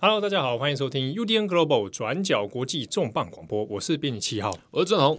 [0.00, 5.18] Hello，大家好，欢迎收听 UDN Global 转角国际重磅广播，我是编辑七号，我是郑红。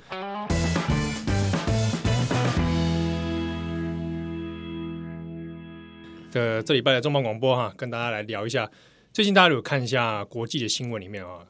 [6.31, 8.71] 的这礼拜的重磅广播哈，跟大家来聊一下，
[9.11, 11.45] 最近大家有看一下国际的新闻里面啊，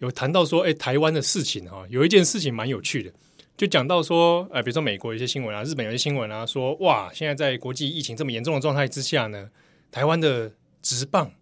[0.00, 3.10] 有谈到说，哎，台湾的事情哈，有一件事情蛮有趣的，
[3.56, 9.48] 就讲到说，哎，比如说美国有一些新闻啊，日本有些新闻啊，说哇，现在在国际疫情这么严重的状态之下呢，
[9.90, 11.32] 台湾的直棒。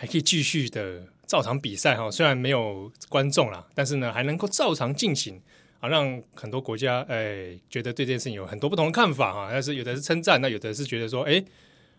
[0.00, 5.38] 还可以继续的照常比赛哈，虽然没有观众啦，但是呢还能够照常进行
[5.78, 9.50] 啊，让很多国家哎觉得对这件事情有很多不同的看法哈。
[9.52, 11.44] 但是有的是称赞，那有的是觉得说哎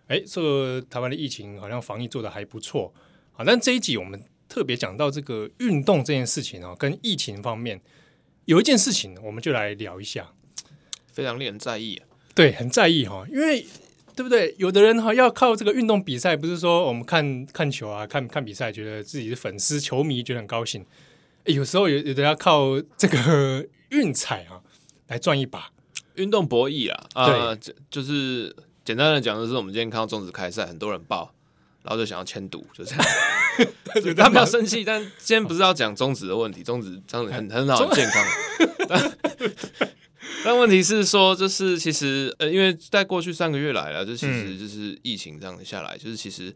[0.07, 2.91] 哎，这个台湾的疫情好像防疫做的还不错
[3.33, 3.45] 啊。
[3.45, 7.79] 但这一集我们特别讲到这个运动这件事情啊，跟疫情方面
[8.45, 10.33] 有一件事情，我们就来聊一下，
[11.13, 13.63] 非常令人在意啊，对，很在意哈，因为。
[14.15, 14.53] 对不对？
[14.57, 20.85] 有的人哈要靠这个运动比赛，不是说我们看看球啊，看看比赛，觉得自己是粉丝、球迷，觉得很高兴。
[21.45, 24.61] 有时候有有的要靠这个运彩啊
[25.07, 25.71] 来赚一把，
[26.15, 27.25] 运动博弈啊。
[27.25, 27.57] 对啊，
[27.89, 31.33] 就是简单的讲，就是我们今天看到中止开赛，很多人报，
[31.83, 33.05] 然后就想要签赌，就这样。
[34.15, 38.25] 他们要生气，但今天不是要讲中止的问题，中职真的很很好，很健康。
[40.45, 46.53] 但问题是说，就是其实呃，因为在过去三个月来了，就其实就是疫情这样下来，嗯、就是其实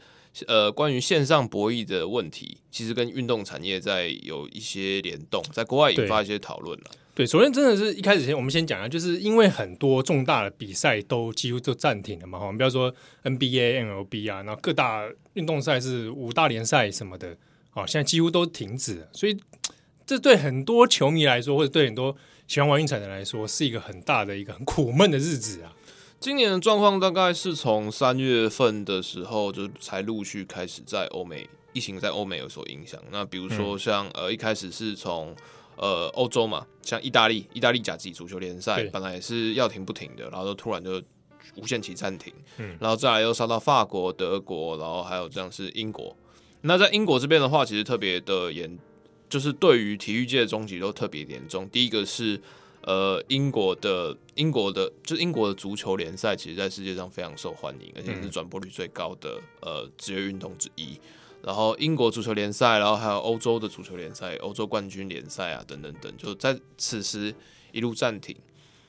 [0.48, 6.86] 呃，关于线上博弈的问题，其实跟运动产业在有一些联动，在国外引发一些讨论了。
[7.16, 17.38] 对，首先真的是一开始先我们先讲啊，就是因为很多重大的比赛都几乎都暂停了嘛，哈，我们不要说 NBA、MLB 啊，然后各大运动赛事、五大联赛什么的，
[17.74, 19.38] 啊，现在几乎都停止了，所以
[20.06, 22.16] 这对很多球迷来说，或者对很多。
[22.48, 25.74] 喜欢玩运彩的人来说，是一个很大的一个很苦闷的日子啊。
[26.20, 33.02] 今年的状况大概是从三月份的时候，就才陆续开始在欧美疫情在欧美有所影响。
[33.10, 35.36] 那比如说像、嗯、呃一开始是从
[35.76, 41.02] 呃欧洲嘛，像意大利，意大利甲级足球联赛本来也是要停不停的，然后就突然就
[41.56, 46.16] 无限期暂停，嗯，然后再来又烧到法国、德国，然后还有这样是英国。
[46.62, 48.78] 那在英国这边的话，其实特别的严。
[49.36, 51.68] 就是对于体育界的冲击都特别严重。
[51.68, 52.40] 第一个是，
[52.84, 60.98] 呃，英国的英国的，就是英国的足球联赛，其实在世界上非常受欢迎，而且是转播率最高的呃职业运动之一。
[61.44, 67.36] 然后英国足球联赛，然后还有欧洲的足球联赛、欧洲冠军联赛啊，等等等，就在此时
[67.74, 68.34] 一路暂停。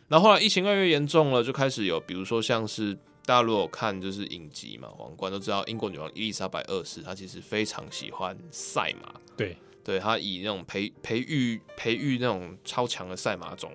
[0.07, 9.57] 然后后来疫情越来越严重了，就开始有，比如说像是大家如果看就是影集嘛，皇冠都知道，英国女王伊丽莎白二世她其实非常喜欢赛马，对。
[9.87, 13.71] 对，他以那种培培育培育那种超强的赛马种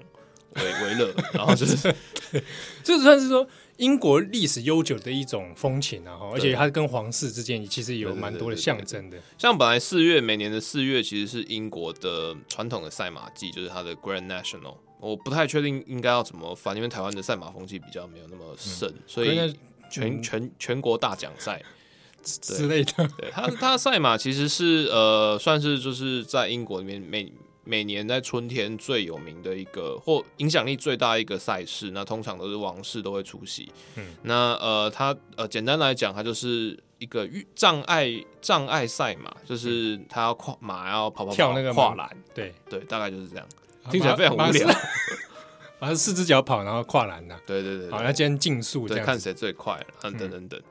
[0.57, 1.95] 为为乐，然后就是，
[2.83, 9.17] 这算是说英国历史悠久的一种风情啊，而且它跟皇室之间其实有蛮多的象征的。
[9.37, 14.75] 像本来四月每年的四月其实是英国的传统的赛马季，就是它的 Grand National。
[14.99, 19.37] 我不太确定应该要怎么翻，因为台湾的赛马风气比较没有那么盛，嗯、所以
[19.89, 21.63] 全、嗯、全全国大奖赛。
[22.23, 27.31] 之类的，对他，他赛马其实是呃，算是就是在英国里面每
[27.63, 31.91] 每年在春天最有名的一个或影响力最大一个赛事。
[31.91, 33.71] 那通常都是王室都会出席。
[33.95, 38.11] 嗯，那呃，他呃，简单来讲，他就是一个障碍
[38.41, 42.09] 障碍赛马，就是他要跨马要跑跑跑跳那个跨栏。
[42.33, 43.45] 对对，大概就是这样，
[43.91, 44.67] 听起来非常无聊。
[45.79, 47.35] 反正四只脚跑，然后跨栏的。
[47.45, 50.61] 对对对，好，那今天竞速，对，看谁最快，等等等等。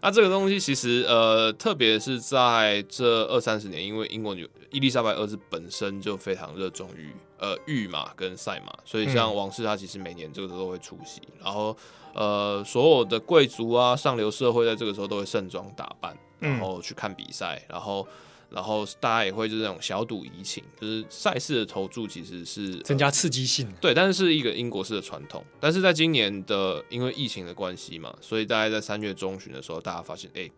[0.00, 11.76] 那、啊、这个东西其实呃，特别是在这二三十年，因为英国女伊丽莎白二世本身就非常热衷于呃御马跟赛马，所以像王室他其实每年这个时候都会出席，然后
[12.14, 18.06] 呃所有的贵族啊上流社会在这个时候都会盛装打扮，然后去看比赛，然后。
[18.50, 25.44] 然后大家也会就是那种小赌怡情，就是赛事的投注其实是增加刺激性，对，但是是一个英国式的传统。
[25.60, 30.50] 但是在今年的因为疫情的关系嘛，所以大概在三月中旬的时候，大家发现，哎，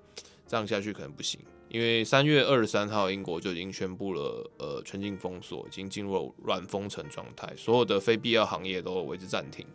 [0.46, 9.66] 这样下去可能不行，因为三月二十三号英国就已经宣布了，呃，全境封锁，已经进入软封城状态，所有的非必要行业都为之暂停。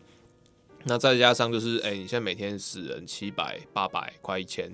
[0.87, 4.71] 那再加上就是，哎，你现在每天死人七百、八百、快一千。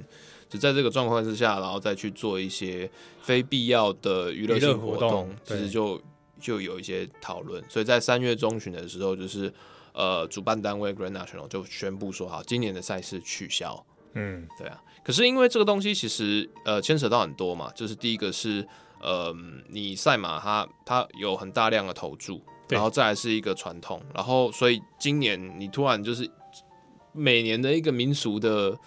[0.52, 6.00] 就在这个状况之下，然后再去做一些非必要的娱乐性活动，其实就
[6.42, 7.64] 就有一些讨论。
[7.70, 9.52] 所以在三月中旬的时候，就是
[9.94, 13.82] 呃，主办单位 Grand National 就宣布说，好，今年的赛事取消。
[14.16, 14.84] 嗯，对啊。
[15.06, 18.68] 可是因为这个东西其实呃牵扯到很多嘛，就是第一个是
[19.00, 19.34] 呃，
[19.70, 26.30] 你赛马它它有很大量的投注，然后再来是一个传统，然后所以今年你突然就是
[27.14, 28.78] 每年的一个民俗的。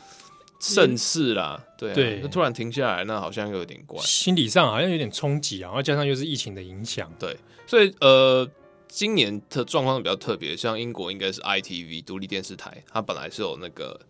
[0.73, 8.49] 盛世啦，对、啊、对，那突然停下来，那好像又有点怪，心理上好像有点冲击啊，然后加上又是疫情的影响，对，所以呃，
[8.89, 14.01] 今年的状况比较特别，像英国应该是 ITV 独立电视台，它本来是有那个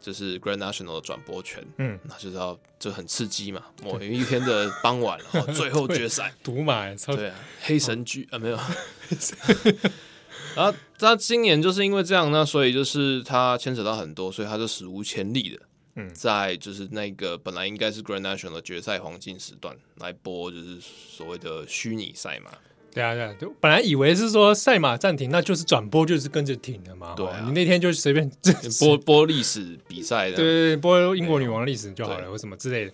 [0.00, 6.32] 就是 Grand National 的转播权，嗯，那就是要就很刺激嘛，某一天的傍晚，然后最后决 赛。
[6.44, 8.58] 赌马，对啊，黑神剧、哦、啊没有。
[10.54, 15.58] 然后他今年就是因为这样，那所以就是他牵扯到很多，所以他就史无前例的，
[15.96, 22.50] 嗯，在就是那个本来应该是 Grand National 的决赛黄金时段来播，就是所谓的虚拟赛马。
[22.92, 27.14] 对啊，对啊，就本来以为是说赛马暂停，那就是转播就是跟着停的嘛。
[27.16, 28.30] 对啊，你那天就随便
[28.80, 32.92] 播播历史比赛的，对对对，播英国女王历史就好了，或什么之类的。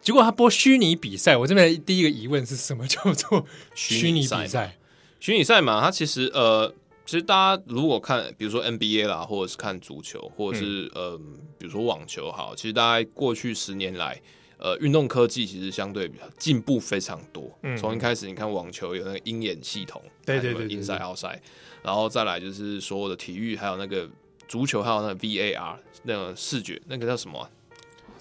[0.00, 3.44] 结果他播虚拟比赛，我这边第一个疑问是什么叫做
[3.74, 4.76] 虚拟比赛？
[5.18, 6.72] 虚拟赛马，它其实呃。
[7.06, 11.20] 其实大家如果看，比如说 NBA 啦，或者是看足球，或者是、嗯、呃，
[11.56, 14.20] 比如说网球，好，其实大概过去十年来，
[14.58, 17.56] 呃，运动科技其实相对比较进步非常多。
[17.78, 21.38] 从、嗯、一开始，你看网球有那个鹰眼系统，对对对，对，inside outside，
[21.80, 24.10] 然后再来就是所有的体育，还有那个
[24.48, 27.48] 足球，还有那个 VAR 那个视觉，那个叫什么、啊？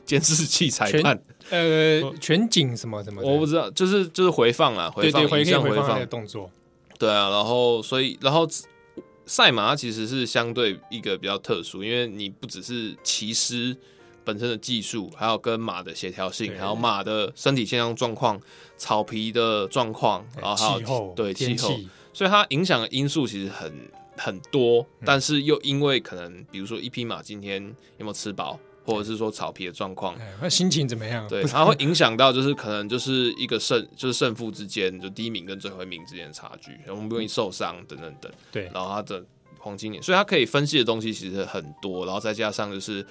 [0.05, 1.19] 监视器裁判？
[1.49, 3.19] 呃，全景什么什么？
[3.23, 6.51] 我不知道，就是就是回放啊，回放影像回放的动作。
[6.99, 8.47] 对啊，然后所以然后。
[9.25, 13.75] 赛马其实是相对一个比较特殊，因为你不只是骑师
[14.23, 18.39] 本身的技术，还有跟马的协调性，还有马的身体健康状况、
[18.77, 21.79] 草皮的状况，然后还有气候，对气候，
[22.13, 23.73] 所以它影响的因素其实很
[24.17, 27.63] 很多，但是又因为可能，比如说一匹马今天
[27.97, 28.59] 有没有吃饱。
[28.85, 31.27] 或者是说草皮的状况，那心情怎么样？
[31.27, 38.31] 对，它会影响到，就是可能就是一个胜，就是胜负之间，就第一名跟最后一名之间的差距，容不容易受伤等等等。
[38.51, 39.23] 对，然后它的
[39.57, 43.03] 黄金年，所以它可以分析的东西其实很多，然后再加上就是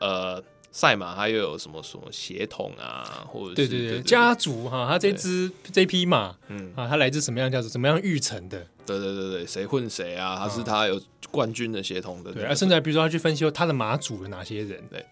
[0.00, 8.66] 呃，赛马它又有什么什么血统啊，或者是对对对家族哈，它这只这匹马，嗯啊，它来自什么样家族，怎么样育成的？
[8.86, 10.36] 对对对对，谁混谁啊？
[10.38, 11.00] 他是他有
[11.30, 12.32] 冠军的协同的。
[12.32, 14.82] 对，啊，甚至比如说他去分析他的马主有哪些人。
[14.90, 15.04] 对，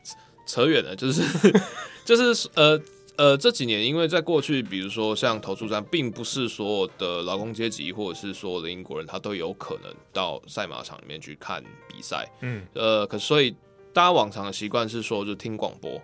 [0.46, 1.22] 扯远了，就是
[2.04, 2.80] 就是呃
[3.16, 12.28] 呃这几年，因为在过去，比如说像投注站，并不是所有的劳工阶级或者是所有的英国人，他都有可能到赛马场里面去看比赛。
[12.40, 13.50] 嗯，呃，可所以
[13.92, 16.00] 大家往常的习惯是说，就听广播。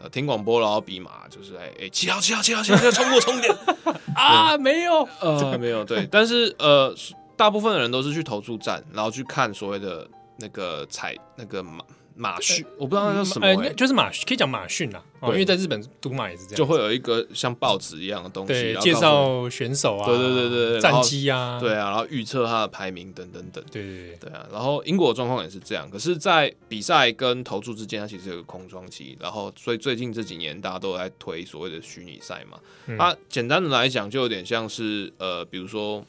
[0.00, 3.54] 呃，听广播然后比马，就是哎哎，七号七号七号七号，冲过终点
[4.14, 4.56] 啊！
[4.58, 6.94] 没有，呃，没有，对， 但是呃，
[7.36, 11.84] 大部分的人都是去投注站，然后去看所谓的那个彩那个马。
[12.18, 15.02] 马训，我不知道那叫什么、欸呃，就是马，可以讲马训啦。
[15.22, 24.46] 因为在日本读马也是这样，就会有一个像报纸一样的东西，对，介绍选手啊，对对对对，战绩啊，对啊，然后预测他的排名等等等，对对对，对啊。
[24.52, 29.16] 然后英国的状况也是这样，可是，在比赛跟投注之间，它其实有个空窗期。
[29.20, 32.58] 然后，所以最近这几年大家都在推所谓的虚拟赛嘛。
[32.96, 36.04] 它、嗯、简单的来讲，就有点像是呃，比如说，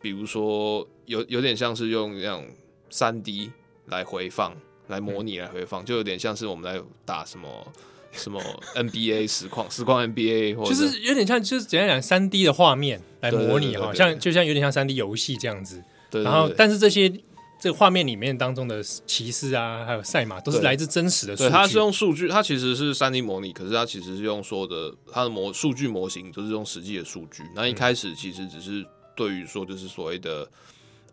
[0.00, 2.46] 比如说有有点像是用那种
[2.88, 3.50] 三 D
[3.86, 4.56] 来回放。
[4.90, 7.66] 来模拟来回放，就有点像是我们来打什么
[8.12, 8.42] 什么
[8.74, 15.82] NBA 实况实况 NBA，或者就是有点像就是简单讲三 D 的画面来模拟哈，像就像有点像三 D 游戏这样子。
[16.10, 17.08] 然后但是这些
[17.60, 21.48] 这个画面里面当中的骑士啊，还有赛马都是来自真实的数据。
[21.48, 27.44] 对，它是用数据，它其实是三 D 模拟，可是它其实是用说的它的模数据模型，就是用实际的数据。
[27.54, 30.50] 那一开始其实只是对于说就是所谓的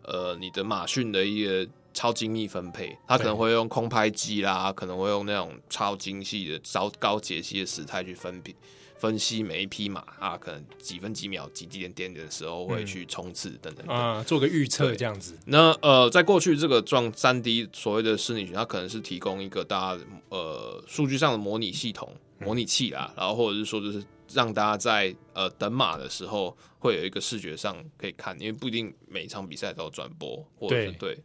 [0.02, 1.64] 呃你的马逊的一个。
[1.98, 8.54] 超精密分配，他可能会用空拍机啦，可能会用那种超精细的、超高解析的时态去分析
[8.96, 15.36] 分析每一匹马啊，可能几分几秒、几几点点点的时候会去冲刺等等，等啊，做个预测这样子。
[15.46, 31.18] 那呃，在过去这个撞三 D 所谓的虚拟群，它可能是提供一个大家呃数据上的模拟系统、模拟器啦，然后或者是说就是让大家在呃等马的时候会有一个视觉上可以看，因为不一定每一场比赛都有转播，或者是对。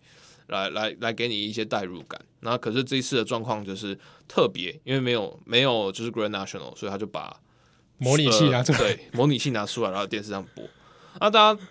[0.53, 2.19] 对来来来，给你一些代入感。
[2.41, 7.39] 那可是这一次的状况就是特别，因为没有没有就是 Grand National，所以他就把
[7.97, 10.63] 模拟器拿出来，对，模拟器拿出来，然后电视上播。
[11.21, 11.61] 那大家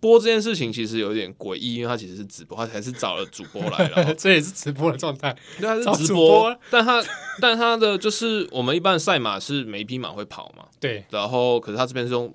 [0.00, 6.56] 播这件事情其实有点诡异，因为他其实是直播，他才是找了主播来了， 这也是直播的状态，对，他是直播。
[6.70, 7.04] 但他
[7.40, 12.34] 但他的就是我们一般赛马是每一匹马会跑嘛，对，然后可是他这边是用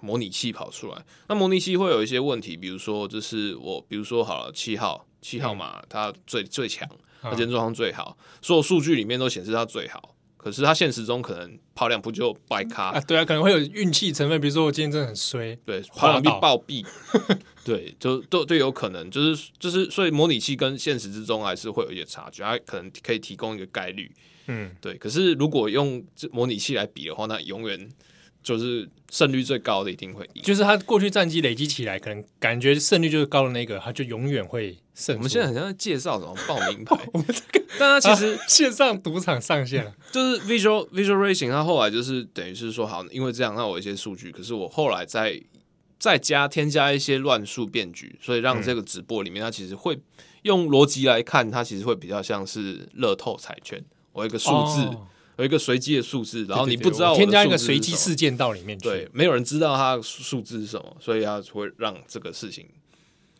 [0.00, 5.06] 模拟器跑出来，那模拟器会有一些问题，比如说就是我比如说好了七号。
[5.20, 6.88] 七号马它最最强，
[7.20, 10.14] 他今天状况最好，所有数据里面都显示他最好。
[10.36, 14.40] 可是他现实中可能跑两步就掰卡啊，对啊，可能会有运气成分。
[14.40, 16.82] 比如说我今天真的很衰，对，跑两步暴毙，
[17.62, 24.10] 对，就都都有可能，就是就是，所以模拟器跟现实之中还是会有一些差距，它可能可以提供一个概率，
[24.46, 24.96] 嗯，对。
[24.96, 27.90] 可是如果用模拟器来比的话，那永远
[28.42, 30.42] 就是胜率最高的一定会赢。
[30.42, 35.16] 就是他过去战绩累积起来，可能感觉胜率就是高的那个，他就永远会胜。
[35.16, 45.40] 我们现在好像在介绍什么报名牌， 我们这个，但他其实、啊、线上赌场上线了， 就是 Visual Visual Racing，他后来就是等于是说，好，因为这样，那我有一些数据，可是我后来再
[45.98, 49.98] 再加添加一些乱数变局，所以让这个直播里面，它其实会
[50.42, 54.82] 用逻辑来看，它其实会比较像是乐透彩券，我有一个数字。
[54.82, 55.06] 哦
[55.40, 62.68] 有一个随机的数字，然后你不知道添加一个随机事件到里面去，对，没有人知道它数字是什么，所以它会让这个事情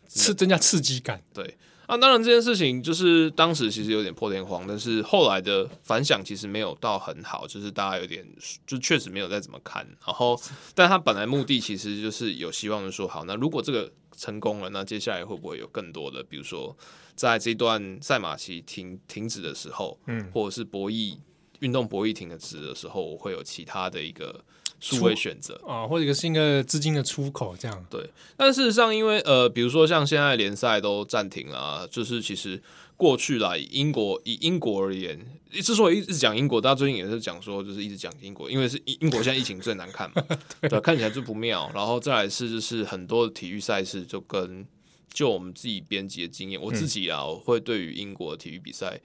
[0.07, 1.21] 刺增加刺激感。
[1.31, 1.55] 对
[1.85, 8.25] 啊，当然这件事情就是当时其实有点破天荒，但是后来的反响其实没有到很好，就是大家有点
[8.65, 9.85] 就确实没有再怎么看。
[10.03, 10.41] 然后，
[10.73, 16.75] 但他本来目的其实就是有希望的说，好，那如果这个成功了，那接下来会不会有更多的，比如说
[17.13, 21.17] 在这段赛马期停停止的时候，嗯，或者是博弈。
[21.61, 24.43] 运动博弈停的值的时候，我会有其他的一个
[24.79, 27.85] 数位选择啊，或者是一个资金的出口这样。
[27.89, 32.61] 对，但事实上，因为呃，比如说像现在联赛都暂停了啊，就是其实
[32.97, 35.19] 过去来英国以英国而言，
[35.51, 40.23] 之所以一直讲英国，大家最近也是讲说，就是一直讲英国，因为是 英国现在疫情最难看嘛，
[40.61, 41.69] 对，对，看起来就不妙。
[41.75, 44.65] 然后再来是就是很多的体育赛事就跟
[45.13, 48.99] 就我们自己编辑的经验，我自己啊，我会对于英国的体育比赛。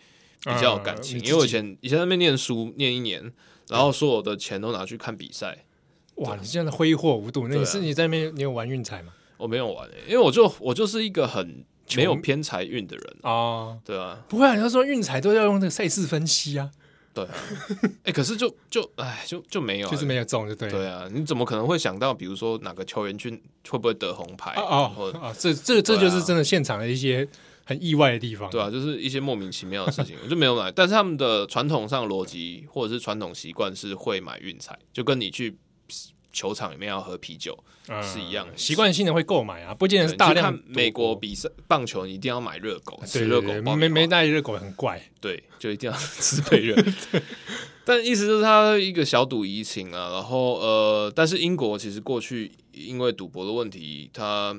[0.44, 3.32] 比较有感情，因为我以前以前在那边念书念一年，
[3.68, 5.64] 然后所有的钱都拿去看比赛。
[6.16, 9.12] 哇，你现在挥霍无度，那你是你在那边你有玩运彩吗？
[9.36, 11.64] 我没有玩诶，因为我就我就是一个很
[11.94, 13.76] 没有偏财运的人啊。
[13.84, 16.70] 对啊，不会啊，你要说运彩都要用那个赛事分析啊。
[17.12, 17.34] 对啊，
[18.04, 20.70] 哎，可是就就哎，就就没有，就是没有中，就对。
[20.70, 23.30] 对啊，你怎么可能会想到，比如说哪个球员去
[23.68, 24.52] 会不会得红牌？
[24.56, 27.28] 哦哦，这这这就是真的现场的一些。
[27.68, 30.70] 很意外的地方，对啊，就是一些莫名其妙的事情， 我就没有买。
[30.70, 35.58] 但是他们的传统上逻辑或者是传统习惯是会买运彩，就跟你去
[36.32, 37.58] 球场里面要喝啤酒
[38.04, 40.44] 是一样的，习惯性的会购买啊，不见得是大量。
[40.52, 46.76] 看美国比赛棒球，你一定要买热狗，吃热狗，没没带热狗很怪，对，就一定要吃配热。
[47.84, 54.56] 但意思就是他一个小赌怡情啊，然后呃，但是英国其实过去因为赌博的问题，他。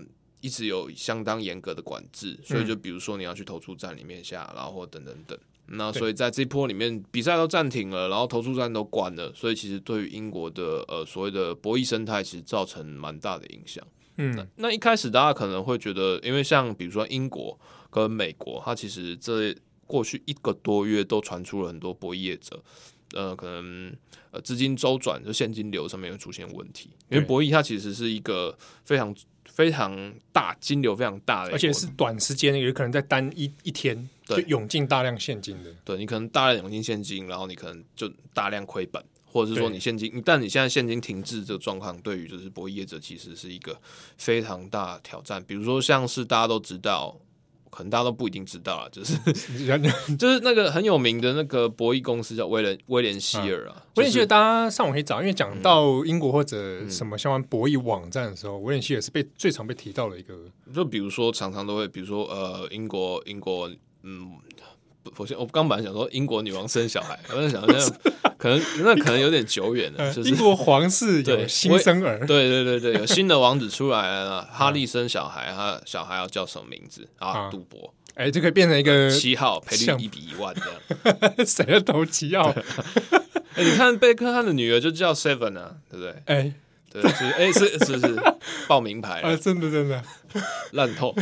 [0.47, 5.37] 一直有相当严格的管制，所以就比如说你要去投注站里面下，然后等等等。
[5.65, 13.85] 那所以在这一波里面，比赛都暂停了，然后投注站都关了，所以其实对于英国的呃所谓的博弈生态，其实造成蛮大的影响。
[14.15, 19.53] 嗯那，那一开始大家可能会觉得，因为像比如说英国跟美国，它其实这
[19.85, 22.63] 过去一个多月都传出了很多博弈业者，
[23.13, 23.93] 呃，可能
[24.31, 29.13] 呃资金周转就现金流上面会出现问题，因为博弈它其实是一个非常。
[29.57, 35.73] 非常大，金流非常大的，而且是短时间，有可能在单一一天就涌进大量现金的。
[35.83, 43.75] 对，你可能大量涌进现金，然后你可能就大量亏本，或者是说你现金，但你现在现金停滞这个状况，对于就是博弈业者其实是一个
[44.19, 45.43] 非常大的挑战。
[45.43, 47.19] 比如说，像是大家都知道。
[47.77, 49.15] 可能大家都不一定知道啊，就是
[50.17, 53.85] 就是那个很有名的那个博弈公司叫威廉威廉希尔啊。
[53.97, 60.33] 威廉希尔大家上网可以找，因为讲到英国或者什么相关博弈网站的时候，威廉希尔是被最常被提到的一个。
[60.73, 63.69] 就比如说，常常都会，比如说呃，英国英国
[64.01, 64.31] 嗯。
[65.15, 70.09] 首先，我刚本来想说英国女王生小孩，我在想那可能那可能有点久远了。
[70.13, 74.47] 就是英国皇室有新生儿，对对对对，有新的王子出来了。
[74.51, 77.49] 哈利生小孩，他小孩要叫什么名字啊？
[77.49, 81.23] 赌博，哎，就可以变成一个七号赔率一比一万这样。
[81.45, 82.53] 谁要投七号？
[83.55, 86.15] 哎，你看贝克汉的女儿就叫 Seven 啊，对不对？
[86.25, 86.53] 哎，
[86.91, 88.15] 对，是哎是是是
[88.67, 90.03] 报名牌啊， 真的真的
[90.71, 91.15] 烂透。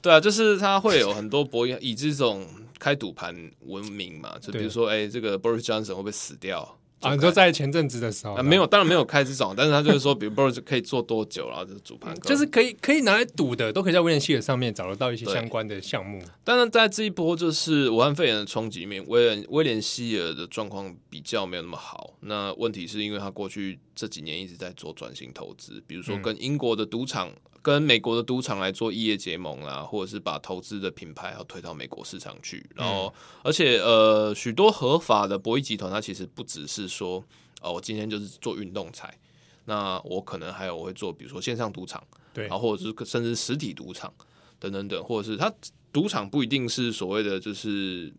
[0.00, 2.46] 对啊，就是他会有很多博弈以这种。
[2.80, 7.14] 开赌盘闻名嘛，就比如说，哎、欸，这个 Boris Johnson 会不会死掉啊？
[7.14, 16.20] 你说在前阵子的时候啊，没有，当然没有开这种，但是他就是说，比如 Boris 可以做多久，然后就是赌盘， 就是可以可以拿来赌的，都可以在威廉希尔上面找得到一些相关的项目。
[16.42, 22.14] 当然，在这一波就是武汉肺炎的冲击里面，威廉威廉希尔的状况比较没有那么好。
[22.20, 27.28] 那问题是因为他过去这几年一直在做转型投资，比如说跟英国的赌场。
[27.28, 33.12] 嗯跟美国的赌场来做异业结盟啊，或者是把投资的品牌要推到美国市场去，然后
[33.44, 37.22] 而且呃许多合法的博弈集团，它其实不只是说
[37.60, 39.14] 哦，我今天就是做运动彩，
[39.66, 42.02] 那我可能还有我会做，比如说线上赌场，
[42.32, 44.10] 对，然后或者是甚至实体赌场
[44.58, 45.52] 等等等，或者是它
[45.92, 48.10] 赌场不一定是所谓的就是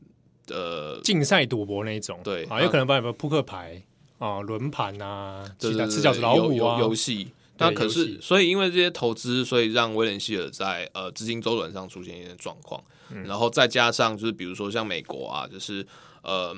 [0.49, 3.81] 呃竞赛赌博那一种，对啊，有可能把什么扑克牌
[4.21, 7.31] 啊、轮盘啊、其他吃角子老虎啊游戏。
[7.57, 15.85] 那可是，所以因为这些投资，所以让威廉希尔在呃资金周转上出现一些状况，嗯、然后再加上就是比如说像美国啊，就是
[16.21, 16.55] 呃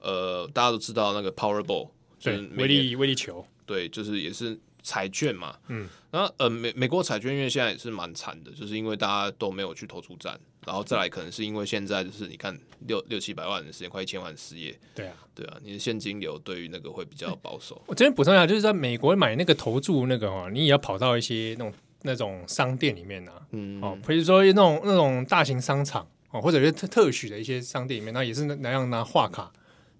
[0.00, 1.88] 呃，大家都知道那个 Powerball，
[2.22, 5.56] 对，威力威力球，对，就是也是彩券嘛。
[5.68, 10.38] 嗯，那呃，美美国彩券因为现在也是蛮惨的，就是因为大家都没有去投出战，
[10.68, 14.78] 然后再来可能是因为现在就是你看六六七百万人失业，快一千万失业。
[14.94, 17.82] 对啊，对啊，你的现金流对于那个会比较保守。
[17.86, 21.72] 我这边补充一下，就是在美国买那个投注那个哦，你也要跑到一些那种
[22.02, 29.50] 那种商店里面啊，嗯，哦，比如说那种那种大型商场哦，或者是特特许的一些商店里面，那也是那那样拿画卡。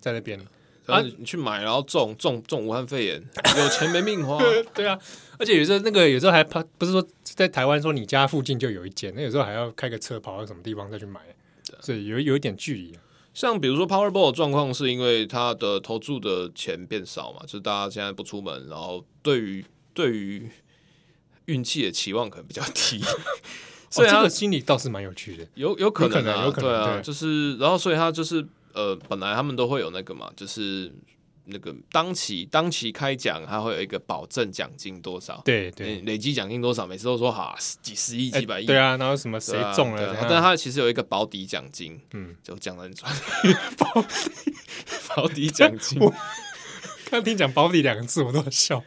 [0.00, 0.38] 在那边，
[0.88, 3.22] 啊，你去买，然后中中中武汉肺炎，
[3.58, 4.38] 有钱没命花。
[4.74, 4.98] 对啊，
[5.38, 11.20] 而且有时候那个有时候还怕，不是说在台湾说你家附近就有一间，那有时候还要开个车跑到什么地方再去买，
[11.80, 12.98] 所以有有一点距离。
[13.34, 20.50] 像比如说 Powerball 的状况，是因为它的投注的钱变少嘛，就是大家现在不出门，然后对于对于
[21.44, 23.00] 运气的期望可能比较低，
[23.90, 28.46] 所以他的心理倒是蛮有趣的，有有可能啊，有可能，对啊，就是然后所以他就是。
[28.78, 30.92] 呃，本来他们都会有那个嘛，就是
[31.46, 43.12] 那个当期当期开奖，它会有一个保证奖金多少，对对，累积奖金多少，每次都说哈几十亿、几百亿，对啊，然后什么谁中了，但它其实有一个保底奖金，嗯，就讲的很专
[43.44, 44.54] 业， 保底
[45.16, 45.98] 保底奖金，
[47.10, 48.80] 刚听讲保底两个字，我都很笑，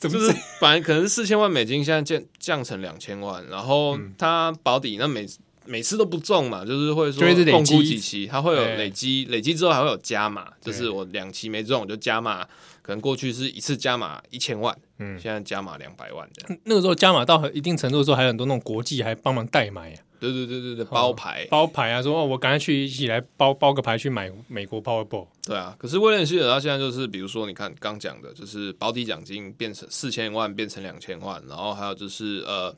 [0.00, 5.28] 怎么就是反正可能是四千万美金，现在降降成两千万，然后它保底那每。
[5.64, 12.44] 每次都不中嘛，就是会说共估几期，它会有累积，累积之后还会有加码，就是我两期没中我就加码，
[12.82, 16.60] 可能过去是一次加码一千万，嗯，现在加码两百万这样。
[16.64, 25.28] 那个时候加码到一定程度的时候，还有很多那种国际还帮忙代买啊，对对对对对，包牌包牌啊，说哦我赶快去一起来包包个牌去买美国 Powerball。
[25.44, 32.74] 对啊，可是威廉希尔他现在就是，比如说你看刚讲的，就是保底奖金变成四千万变成两千万，然后还有就是呃。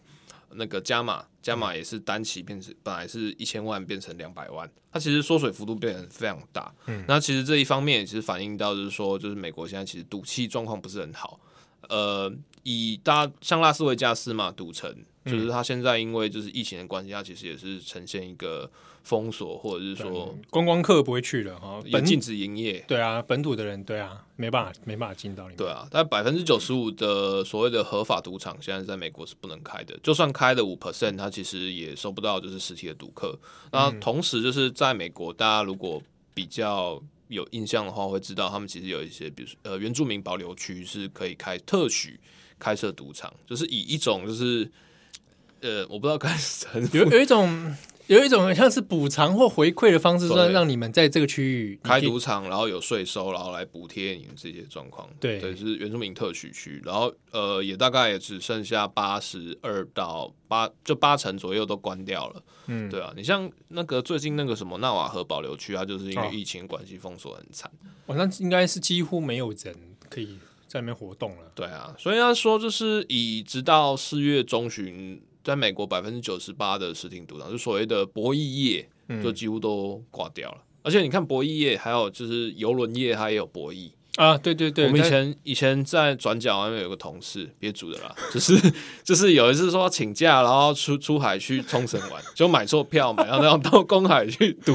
[0.55, 6.75] 那个加码加码也是单期变成本来是一千万变成两百万，它其实缩水幅度变得非常大。
[6.87, 11.39] 嗯，那其实这一方面也其实反映到就是说，就是美国现在其实赌气状况不是很好。
[11.89, 12.33] 呃，
[12.63, 14.95] 以大像拉斯维加斯嘛，赌城
[15.27, 18.71] 就是它现在因为就是疫情的关系，它其实也是呈现一个。
[19.05, 22.83] 封锁或者是说观光客不会去了哈，也禁止营业。
[22.89, 25.57] 对啊，本土的人对啊，没办法没办法进到里面。
[25.59, 29.95] 对啊，但百分之九十五的所谓的合法赌场，现在在美国是不能开的。
[30.03, 33.39] 就算开了五 percent，它其实也收不到就是实体的赌客。
[33.71, 42.19] 那同时就是在美国，大家如果比较有印象的话，会知道他们其实有一些，比如说呃原住民保留区是可以开特许
[42.59, 44.71] 开设赌场，就是以一种就是
[45.61, 46.35] 呃我不知道该
[46.95, 47.77] 有有一种。
[48.07, 55.09] 有一种像是补偿或回馈的方式，说让你们在这个区域开赌场，然后有税收，然后来补贴你们这些状况。
[55.19, 62.43] 对，对，是原住民特许区，然后呃，也大概也只剩下八十二到八，就八成左右都关掉了。
[62.67, 67.71] 嗯，对啊，你像那个最近那个什么纳瓦河保留区，它就是因为疫情关系封锁很惨。
[68.07, 69.75] 哦，那应该是几乎没有人
[70.11, 70.39] 可以
[70.69, 71.51] 在那边活动了。
[71.55, 75.23] 对啊，所以他说就是以直到四月中旬。
[75.45, 78.89] 在美国，百分之九十八的实体赌场，就所谓的博弈业，
[79.23, 80.57] 就几乎都挂掉了。
[80.59, 84.39] 嗯、而且你看博弈业，还有就是游轮业，它也有博弈啊。
[84.39, 88.59] 对对对，我们以前以前在转角外面有个同事，别组的啦，就是
[89.03, 94.75] 就是有一次说请假，然后出出海去冲绳玩，就买错票，嘛然后到公海去赌，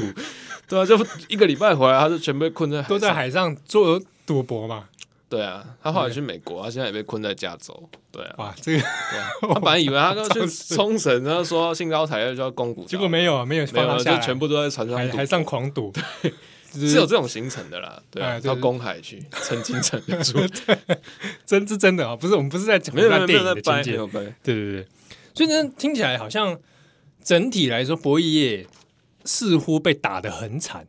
[0.68, 0.96] 对啊，就
[1.28, 4.84] 一个礼拜回来，他就全被困在海都在海上做赌博嘛。
[5.30, 7.88] 对啊，他后来去美国，他现在也被困在加州。
[8.10, 8.82] 对啊，哇，这个
[9.40, 16.32] 他本来以为他要去冲绳，然后说兴高采烈就要攻股，结果没有啊，没有，没有，就全部都在船上海海上狂赌，对，
[16.88, 18.02] 是有这种行程的啦。
[18.10, 20.18] 对啊，到公海去，曾经曾经，
[21.46, 24.88] 真是真的啊，不是我们不是在讲那电影的情节，对对对，
[25.32, 26.58] 所以呢，听起来好像
[27.22, 28.66] 整体来说，博弈业
[29.24, 30.88] 似乎被打得很惨。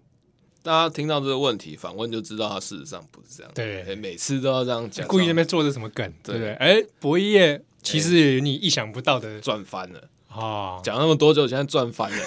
[0.64, 3.52] 大家听到这个问题反问就知道，他事实上不是这样。
[3.56, 6.54] 对，每次都要这样讲，故意那边做的什么梗，对不对？
[6.54, 10.80] 哎，博弈业其实有你意想不到的赚翻了啊！
[10.84, 12.26] 讲那么多久，现在赚翻了，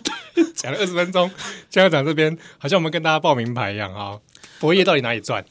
[0.56, 1.30] 讲了二十分钟，
[1.68, 4.18] 现在讲这边好像我们跟大家报名牌一样啊！
[4.58, 5.44] 博弈业到底哪里赚？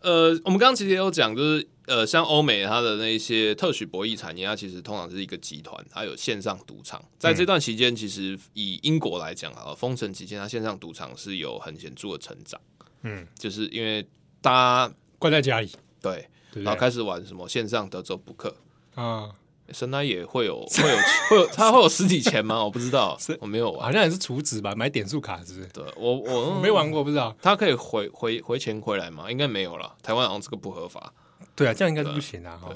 [0.00, 1.66] 呃，我们刚刚其实也有讲，就是。
[1.86, 7.04] 呃，像欧美它的那些特许博弈产业，它其实通常是一个集团，它有线上赌场。
[7.18, 12.58] 在这段期间，其实以英国来讲啊，封城期间，它线上赌场是有很显著的成长。
[13.02, 14.02] 嗯，就是因为
[14.40, 15.70] 大家关在家里，
[16.00, 18.56] 对，然后开始玩什么线上德州扑克
[18.94, 19.30] 啊，
[19.70, 20.96] 神奈也会有会有
[21.28, 22.64] 会有，它会有实体钱吗？
[22.64, 25.66] 我不知道， 我没有玩，好像也是储值吧，买点数卡是不是？
[25.68, 29.30] 对，我我 没玩过，不知道它可以回回回钱回来吗？
[29.30, 31.12] 应该没有了，台湾好像这个不合法。
[31.56, 32.58] 对啊，这样应该是不行啊！
[32.60, 32.68] 哈，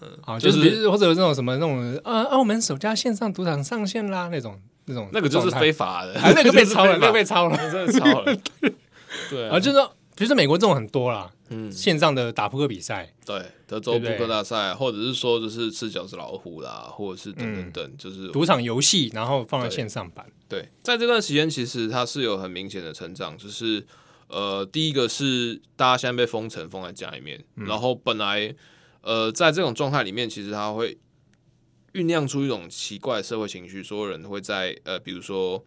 [0.00, 8.36] 嗯，好，就是或者有那种什么那种呃，澳门首家线上赌场上线啦，那种那种， 那个就是非法的，那个被抄了，那个被抄了，真的抄了。
[9.28, 20.24] 对啊，就是说比如说美国这种很多啦，嗯，线上的打扑克比赛，对，德州扑克大赛，或者是说就是吃角子老虎啦，或者是等等等，嗯、就是赌场游戏，然后放在线上版。
[20.48, 23.84] 对，在这段时间其实它是有很明显的成长，就是
[24.32, 28.52] 呃，第一个是大家现在被封城封在家里面，嗯、然后本来
[29.02, 30.98] 呃在这种状态里面，其实它会
[31.92, 35.64] 酝酿出一种奇怪的社会情绪，所有人会在呃，比如说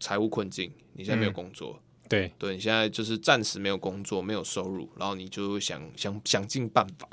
[0.00, 1.78] 财务困境，你现在没有工作。
[1.78, 7.08] 嗯对对，你现在就是暂时没有工作，没有收入，然后你就想想想尽办法，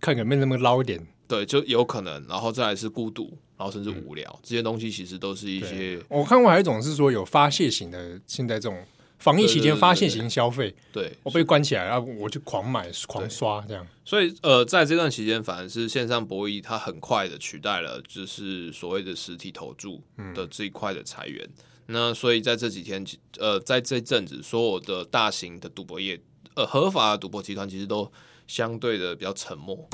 [0.00, 1.06] 看有没有那么捞一点。
[1.28, 6.02] 对，就有可能，然后再来是孤独，然后甚至无聊，嗯、这些东西其实都是一些。
[6.08, 8.84] 我看过还有一种是说有发泄型的，现在这种
[9.18, 13.86] 防疫期间发现型消费，对，我被关起来，然后我就狂买狂刷这样。
[14.04, 20.02] 所以呃，在这段期间，反而是线上博弈，它很快的取代了就是所谓的实体投注
[20.34, 21.42] 的这一块的裁员。
[21.44, 23.04] 嗯那所以在这几天，
[23.38, 26.18] 呃，在这阵子，所有的大型的赌博业，
[26.54, 28.10] 呃，合法的赌博集团其实都
[28.46, 29.86] 相对的比较沉默。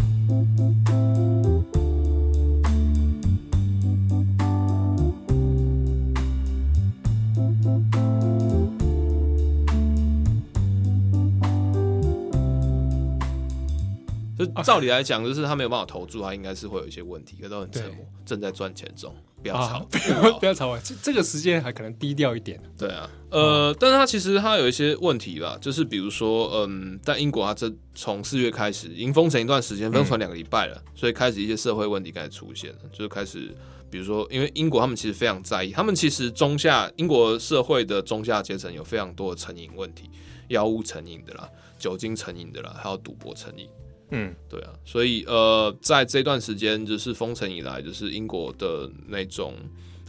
[14.65, 19.15] 照理来讲，就是他没有办法投注，他应该是会有一些问题，可都很沉默，正在赚钱中。
[19.43, 20.79] 不要吵，不要不要吵啊！
[20.85, 22.61] 这这个时间还可能低调一点。
[22.77, 33.51] 对啊，呃，但是他其实他有一些问题吧，就是比如说，嗯，在英国，啊这从四月开始已经封城一段时间，封城两个礼拜了，所以开始一些社会问题开始出现了，就是开始，
[33.91, 40.11] 比如说，因为英国他们其实非常在意，他们其实中下英国社会的中下阶层有非常多的成瘾问题，
[40.49, 43.67] 药物成瘾的啦，酒精成瘾的啦，还有赌博成瘾。
[44.13, 49.55] 嗯，对啊，所以呃，在这段时间就是封城以来，就是英国的那种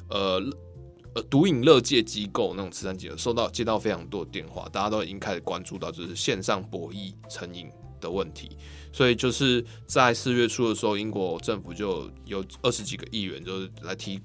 [0.10, 0.42] 呃
[1.14, 8.58] 呃毒瘾乐界机构那种慈善机构收到接到非常多的电话，大家都已经开始关注到就是线上博弈成瘾的问题，
[8.92, 14.20] 所以就是在四月初的时候，英国政府就有二十几个议员就是来提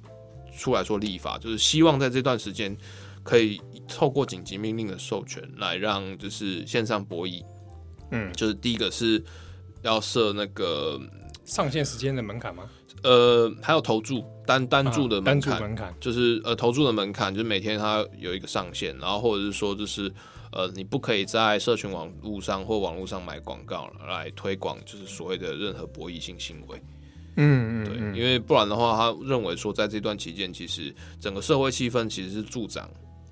[0.57, 2.75] 出来说立法，就是希望在这段时间
[3.23, 7.45] 可以透过紧急命令的授权来让就是线上博弈，
[8.11, 9.23] 嗯，就是第一个是。
[9.87, 11.01] 要设那个
[11.45, 12.65] 上线时间的门槛吗？
[13.03, 20.13] 呃，还有投注单单注的门槛，啊、门槛就是呃投注的门槛，就是每天它有一个上限，然后或者是说就是
[20.51, 26.83] 呃你不可以在社群网络上或网络上买广告来推广，就是所谓的任何博弈性行为。
[27.37, 32.89] 嗯嗯，对，因为不然的话，他认为说在这段期间，其实整个社会气氛其实是助长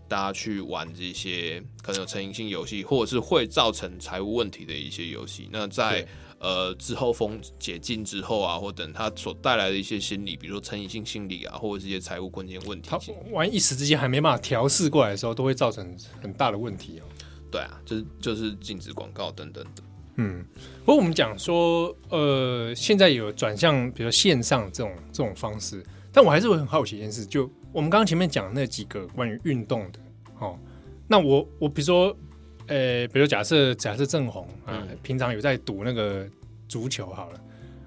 [0.06, 5.48] 大家去玩这些可能有成瘾性游戏，或者是会造成财务问题的一些游戏。
[5.50, 6.06] 那在
[6.38, 12.98] 呃，之后封解禁之后啊，或等它所带来的一些心理，比如说成瘾性心理啊，或者是一些财务困境问题，他
[13.30, 17.02] 玩一时之间还没办法调试过来的时候，都会造成很大的问题哦。
[17.50, 19.82] 对啊，就是就是禁止广告等等的。
[20.16, 20.44] 嗯，
[20.84, 29.98] 不过我们讲说，呃，现在有转向比如说线上这种这种方式，但我还是会很好奇一件事，就我们刚刚前面讲的那几个关于运动的，
[30.40, 30.58] 哦，
[31.08, 32.14] 那我我比如说。
[32.66, 36.26] 呃、欸，比如假设假设正红啊，嗯、平常有在赌那个
[36.68, 37.40] 足球好了，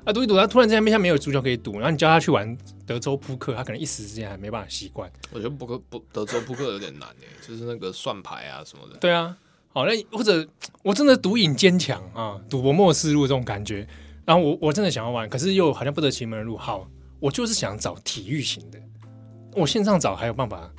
[0.05, 5.11] 啊赌一赌，他突然之间没有足球可以赌，然后你叫他去玩德州扑克，他可能一时之间还没办法习惯。
[5.31, 8.97] 我觉得扑克不德州扑克有点难诶，就是那个算牌啊什么的。
[8.99, 9.35] 对啊，
[9.73, 10.47] 好，那或者
[10.83, 13.87] 我真的赌瘾坚强啊，赌博末世路这种感觉，
[14.25, 16.55] 然后我我真的想要玩，可是又好像不得其门而入。
[16.55, 16.87] 好，
[17.19, 18.79] 我就是想找体育型的，
[19.55, 20.71] 我线上找还有办法。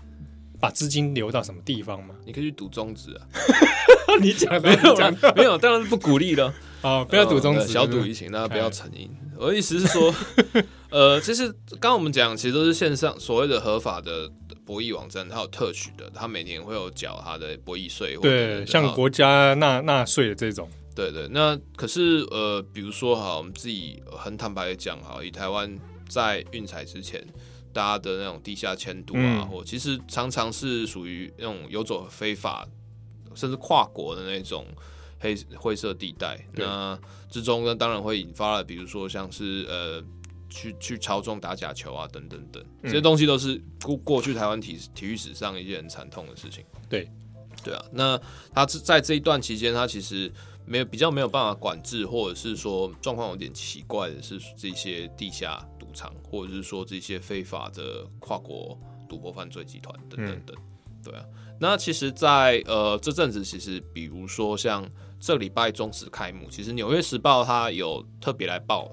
[0.61, 2.14] 把资金流到什么地方吗？
[2.27, 3.23] 你可以去赌中指啊！
[4.21, 6.53] 你讲没有讲没有，当然是不鼓励了。
[6.83, 9.11] 哦，不要赌中指，小赌怡情，大家不要成瘾。
[9.37, 10.14] 我的意思是说，
[10.90, 14.31] 呃，其实刚刚我们讲，其实都是线上所谓的合法的
[14.64, 18.16] 博弈网站，它有特许的，它每年会有缴它的博弈税。
[18.16, 20.68] 对，像国家纳纳税的这种。
[20.94, 25.73] 对对，那可是呃，比如说哈，我们自己很坦白的讲哈，以台湾
[26.09, 27.25] 在运彩之前。
[27.72, 32.66] 大家的那种地下迁都啊，嗯、或其实常常是属于那种游走非法，
[33.35, 34.66] 甚至跨国的那种
[35.18, 36.44] 黑灰色地带。
[36.52, 36.98] 那
[37.31, 40.02] 之中呢，当然会引发了，比如说像是呃，
[40.48, 46.64] 去去操纵打假球啊，等等等，这些东西都是过过去台湾体体育史上一件很惨痛的事情。
[46.88, 47.09] 对，
[47.62, 47.85] 对啊。
[47.92, 48.20] 那
[48.54, 50.33] 他在这一段期间，他其实
[50.64, 55.62] 没有比较没有办法管制，或者是说状况有点奇怪的是这些地下。
[56.22, 60.57] 或者是说这些非法的跨国赌博犯罪集团等等等，
[61.05, 61.24] 对啊。
[61.61, 68.88] 那其实在，在呃这阵子，其实比如说像这礼拜中止开幕，其实《纽约时报》它有特别来报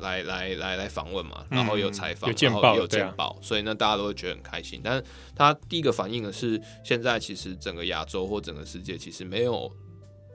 [0.00, 4.80] 来来来来访问嘛，然后有采访，有见报，然后有见报，所以呢，大家都会觉得很开心。
[4.84, 9.70] 但是他第一个反应的是，现在其实整个亚洲或整个世界其实没有，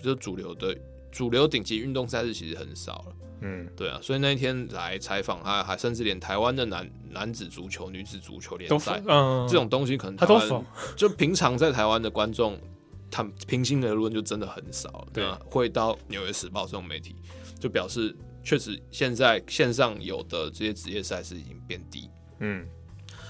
[0.01, 0.75] 就主流的
[1.11, 3.15] 主流顶级运动赛事其实很少了。
[3.41, 10.63] 嗯，对啊，所以那一天来采访他，还甚至连台湾的男男子足球、女子足球联赛，嗯，这种东西可能他都
[10.95, 12.57] 就平常在台湾的观众，
[13.11, 15.05] 他平心而论就真的很少。
[15.13, 17.13] 对啊，会到《纽约时报》这种媒体，
[17.59, 22.09] 就表示确实现在线上有的这些职业赛事已经变低。
[22.39, 22.65] 嗯，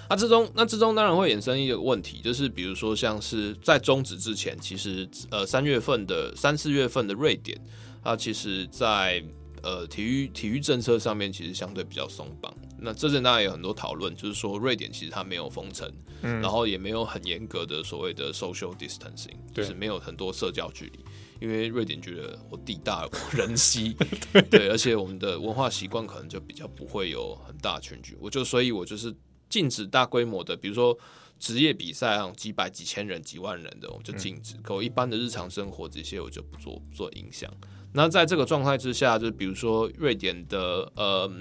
[0.08, 7.60] 那之中那之中当然会衍生一个问题，就是比如说像是在终止之前，其实呃三月份的三四月份的瑞典，
[8.04, 9.24] 它其实在。
[9.66, 12.56] 呃，体育体育政策上面其实相对比较松绑。
[12.78, 21.00] 那这阵当然有很多讨论，就是说瑞典其实它没有封城，嗯，然后也没有很严格的所谓的 social distancing，就是没有很多社交距离。
[21.42, 23.96] 因为瑞典觉得我地大人稀，
[24.32, 28.16] 对，对，而且我们的文化习惯可能就比较不会有很大群聚。
[28.22, 29.14] 我就所以，我就是
[29.50, 30.98] 禁止大规模的，比如说
[31.40, 34.56] 职业比赛啊，几百几千人、几万人的，我就禁止。
[34.64, 37.52] 可我一般的日常生活这些，我就不做不做影响。
[37.96, 41.32] 那在这个状态之下，就是比如说瑞典的呃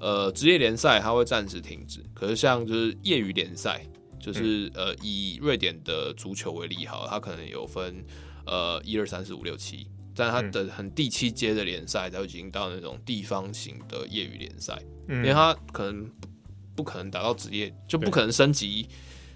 [0.00, 2.02] 呃职业联赛，它会暂时停止。
[2.14, 3.86] 可是像就是业余联赛，
[4.18, 8.02] 就是呃以瑞典的足球为例，好，它可能有分
[8.46, 16.10] 呃一二三四五六七，但它的很第七阶的联赛都已经到那种地方型的业余联赛，因为它可能
[16.74, 18.88] 不可能达到职业，就不可能升级，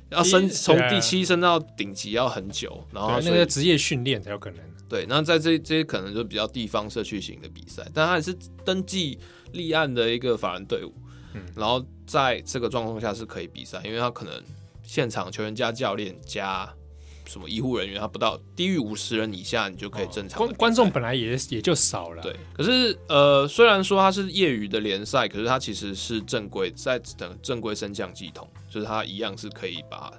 [0.09, 4.61] 要升从第七升到顶级要很久，然后那个职业训练才有可能。
[4.89, 9.19] 对，那在这这些可能就比较地方社区型的比赛，但它也是登记
[9.53, 10.95] 立案的一个法人队伍，
[11.35, 14.33] 嗯，然后在这个状况下是可以比赛，因为他可能
[14.83, 16.67] 现场球员加教练加
[17.27, 20.39] 什么医护人员，他不到低于五十人以下，你就可以正常。
[20.39, 22.35] 观观众本来也也就少了，对。
[22.55, 30.11] 可是呃，虽然说它是业余的联赛，可是它其实是正规在等正规升降系统，就是它一样是可以把。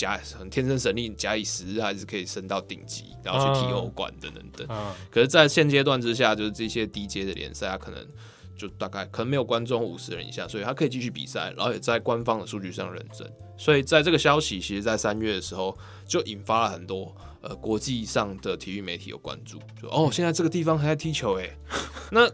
[0.00, 4.66] 加很天生神力，假以时日还是可以升到顶级，然后去踢欧冠等等等。
[4.66, 8.06] Uh, uh, 可是，在现阶段之下，就是这些低阶的联赛，他可能
[8.56, 13.30] 就大概可能没有观众五十人以下，所以他可以继续比赛，然后也在官方的数据上认证。
[13.58, 21.50] 所以，在这个消息，其实，在三月的时候就引发了很多呃国际上的体育媒体有关注，就哦，现在这个地方还在踢球哎。
[22.10, 22.26] 那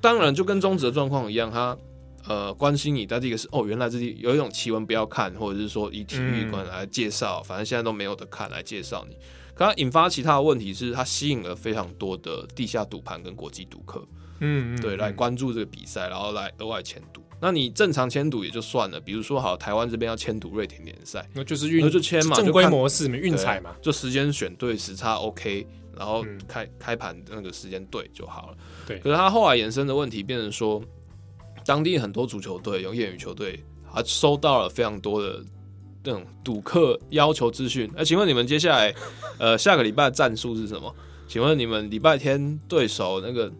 [0.00, 1.78] 当然就跟中职的状况一样，它。
[2.26, 9.16] 呃，关心你，但这个是哦，原来这里有一种奇闻不要看，或者是说以体育馆来介绍，嗯、反正现在都没有得看来介绍你。
[9.54, 14.02] 可它引发其他的问题是，它吸引了非常多的地下赌盘跟国际赌客，
[14.40, 17.22] 嗯，对，来关注这个比赛，然后来额外签赌。
[17.40, 28.56] 那你正常签赌也就算了，比如说好，台湾这边要签赌瑞典联赛，那就是运，那就签嘛，正规模式嘛，运彩嘛，就时间选对，时差 OK，然后开、嗯、开盘那个时间对就好了。
[28.86, 30.82] 对，可是它后来衍生的问题变成说。
[31.64, 35.42] 当地很多足球队、有业余球队，还收到了非常多的
[36.04, 37.90] 那种赌客要求资讯。
[37.94, 38.94] 那、呃、请问你们接下来，
[39.38, 40.94] 呃，下个礼拜的战术是什么？
[41.26, 43.50] 请问你们礼拜天对手那个，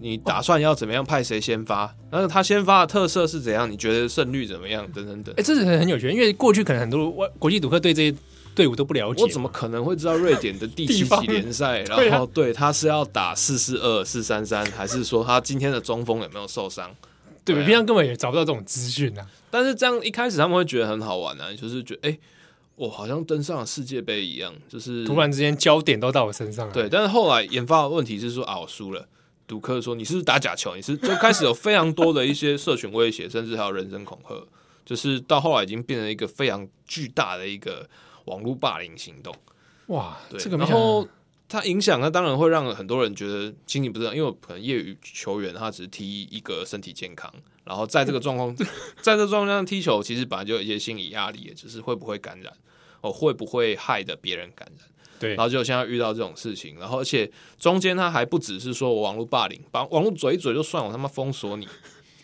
[0.00, 1.94] 你打算要怎么样派谁先发？
[2.10, 3.70] 那他先发的特色是怎样？
[3.70, 4.90] 你觉得胜率怎么样？
[4.92, 5.34] 等等等。
[5.34, 8.16] 哎、欸，这是很很有趣，因为过去可能很多外国际赌客对这些
[8.54, 9.22] 队伍都不了解。
[9.22, 11.80] 我怎么可能会知道瑞典的第七级联赛？
[11.88, 16.90] 然后对他是要打四四二、四三三，还是说他今天的中锋有没有受伤？
[17.44, 19.26] 对，平常根本也找不到这种资讯啊。
[19.50, 22.18] 但是这样一开始他们会觉得很好玩啊，就是觉得哎，
[22.76, 26.72] 我好像登上了世界杯一样，就是突然之间焦点都到我身上了。
[26.72, 29.08] 对，但是后来研发的问题是说啊，我输了。
[29.46, 30.76] 赌客说你是不是打假球？
[30.76, 34.46] 你是就开始有非常多的一些社群威胁，甚至还有人身恐吓，
[34.84, 37.88] 就是到后来已经变成一个非常巨大的一个
[38.26, 39.34] 网络霸凌行动。
[39.88, 41.06] 哇，对，这个然后。
[41.52, 47.30] 它影响，那当然会让很多人觉得心情不是，因为可能业余球员他只是踢一个身体健康，
[47.64, 48.56] 然后在这个状况，
[49.02, 52.50] 在这个状况下踢球，其实本来就有一些心理压力，就是会不会感染，
[53.02, 54.88] 哦，会不会害得别人感染？
[55.20, 61.68] 对，然后就现在遇到这种事情，然后而且中间他还不只是说我网络霸凌，把网络嘴一嘴就算，我他妈封锁你，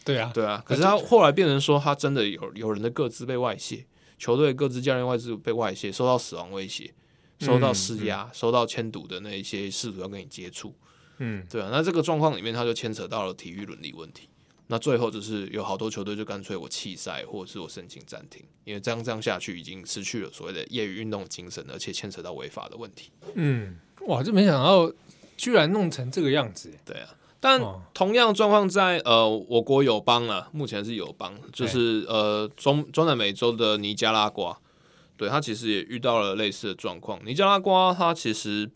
[0.07, 3.85] 对啊，对啊，可是他后来变成说他真的有有人的各自被外泄，
[4.19, 6.95] 球队各自教练外资被外泄，受到死亡威胁。
[7.38, 10.74] 收到施压，收到牵赌的那一些试图要跟你接触，
[11.18, 14.29] 嗯，对啊，那这个状况里面，他就牵扯到了体育伦理问题。
[14.70, 23.11] 那最后就是有好多球队就干脆我弃赛，或者是我申请暂停，因为这样这样下去已经失去了所谓的业余运动精神，而且牵扯到违法的问题。
[23.35, 24.92] 嗯，哇，这没想到
[25.37, 26.70] 居然弄成这个样子。
[26.85, 27.09] 对啊，
[27.40, 27.62] 但
[27.94, 34.61] 同样状况在呃我国友邦啊，目前是友邦，就是呃中中南美洲的尼加拉瓜。
[35.18, 37.20] 对，他其实也遇到了类似的状况。
[37.26, 38.70] 尼加拉瓜他其实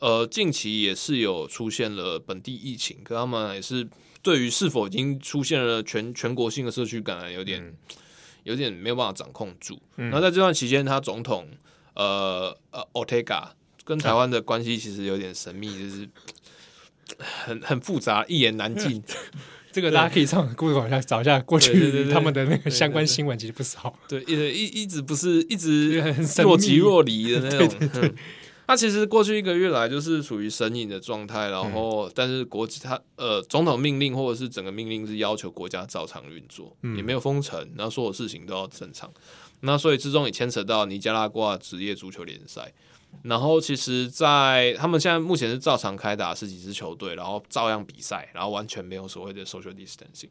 [0.00, 3.88] 呃，近期也是有出现了本地疫情，可他们也是
[4.20, 7.74] 对于是否已经出现了全全国性的社区感染有点、嗯、
[8.42, 9.80] 有点没有办法掌控住。
[9.94, 11.48] 然后在这段期间，他总统
[11.94, 13.50] 呃呃 Ortega
[13.84, 16.08] 跟台湾的关系其实有点神秘，就是
[17.44, 19.02] 很很复杂，一言难尽。
[19.74, 23.92] 这个大家可以上 Google 下找一下过去他们的那个相关新闻，其实不少。
[24.06, 25.98] 对，一一一直不是一直
[26.40, 27.88] 若即若离的那种。
[27.92, 28.14] 对
[28.68, 39.12] 他其实过去一个月来就是处于神隐的状态，然后但是国际他呃总统命令或者是整个命令是要求国家照常运作，嗯、也没有封城，然后所有事情都要正常。
[39.60, 42.72] 那所以之中也牵扯到尼加拉瓜职业足球联赛。
[43.22, 50.28] 然后其实，在他们现在目前是照常开打十几支球队，然后照样比赛，然后完全没有所谓的 social distancing。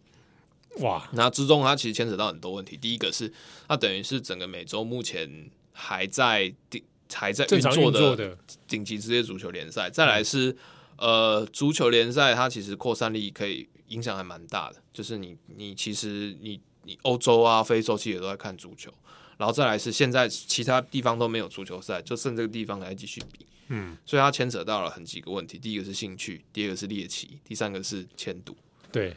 [0.79, 1.07] 哇！
[1.13, 2.75] 那之中它其实牵扯到很多问题。
[2.75, 3.31] 第一个是，
[3.67, 9.89] 它等于是整个美洲目前还在顶还在运作的顶级职业足球联赛。
[9.89, 10.55] 再来是，
[10.97, 18.91] 呃，足球联赛它其实扩散力可以影响还蛮大的，就是你你其实你你欧洲啊、非洲其实也都在看足球。
[19.37, 25.57] 然后再来是现在其他地方都没有足球赛，就剩这个地方来继续比，嗯，所以它牵扯到了很几个问题。
[25.57, 28.55] 第一个是兴趣，第二个是猎奇，第三个是迁赌。
[28.91, 29.15] 对，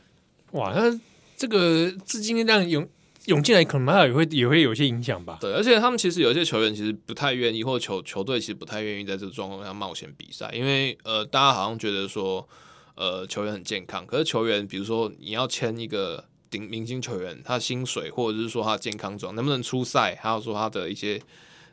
[0.52, 0.98] 哇，那
[1.37, 2.88] 这个资金这样涌
[3.26, 5.38] 涌进来，可能也会也会有些影响吧？
[5.40, 12.48] 对，而且他们其实有一些球员其实不太愿意，或球球队其实不太愿意在这个状况下冒险比赛，因为呃，大家好像觉得说，
[12.94, 16.24] 呃，球员很健康，可是球员比如说你要签一个。
[16.48, 21.20] 顶明星球员，他的薪水或者是说他的健康状能不能出赛，还有说他的一些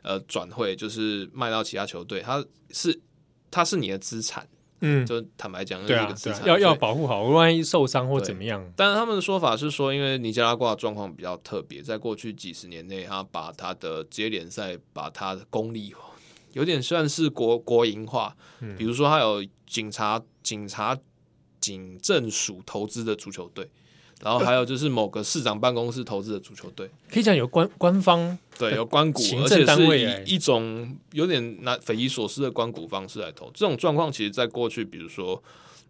[0.02, 3.00] 呃转会，就是卖到其他球队，他是
[3.50, 4.46] 他是你的资产，
[4.80, 6.12] 嗯，就坦白讲，对啊，
[6.44, 8.72] 要要保护好，万一受伤或怎么样。
[8.76, 16.10] 但是他们的说法是说，因为尼加拉瓜的状况比较特别，在过去几十年内，他把他的职业联赛把他的功利化，
[16.52, 20.98] 有点算是国国营化，嗯，比如说他有警察、警察、
[21.60, 23.70] 警政署投资的足球队。
[24.24, 33.50] 然后还有就是某个市长办公室投资的足球队，可以讲有官官方对有官股，行政单位，而且是以一种有点那匪夷所思的官股方式来投。
[33.54, 35.40] 这种状况其实，在过去，比如说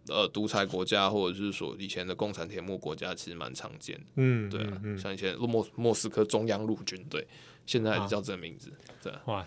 [0.09, 4.03] 呃独裁国家，或者是说以前的共产铁幕国家，其实蛮常见的。
[4.17, 7.25] 嗯，对啊，嗯嗯、像以前莫莫斯科中央陆军队。
[7.65, 9.11] 现在还是叫这个名字，对。
[9.25, 9.45] 哇，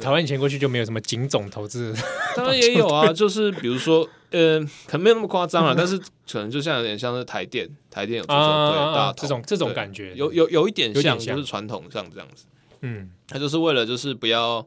[0.00, 1.94] 台湾以前过去就没有什么警总投资，
[2.36, 12.44] 当然也有啊， 就是比如说，呃，可能没有那么夸张了， 但是可能就像有点像是台电，台电有这种对大这种这种感觉，有有有一点像，就是传统上这样子，
[12.80, 14.66] 嗯，他就是为了就是不要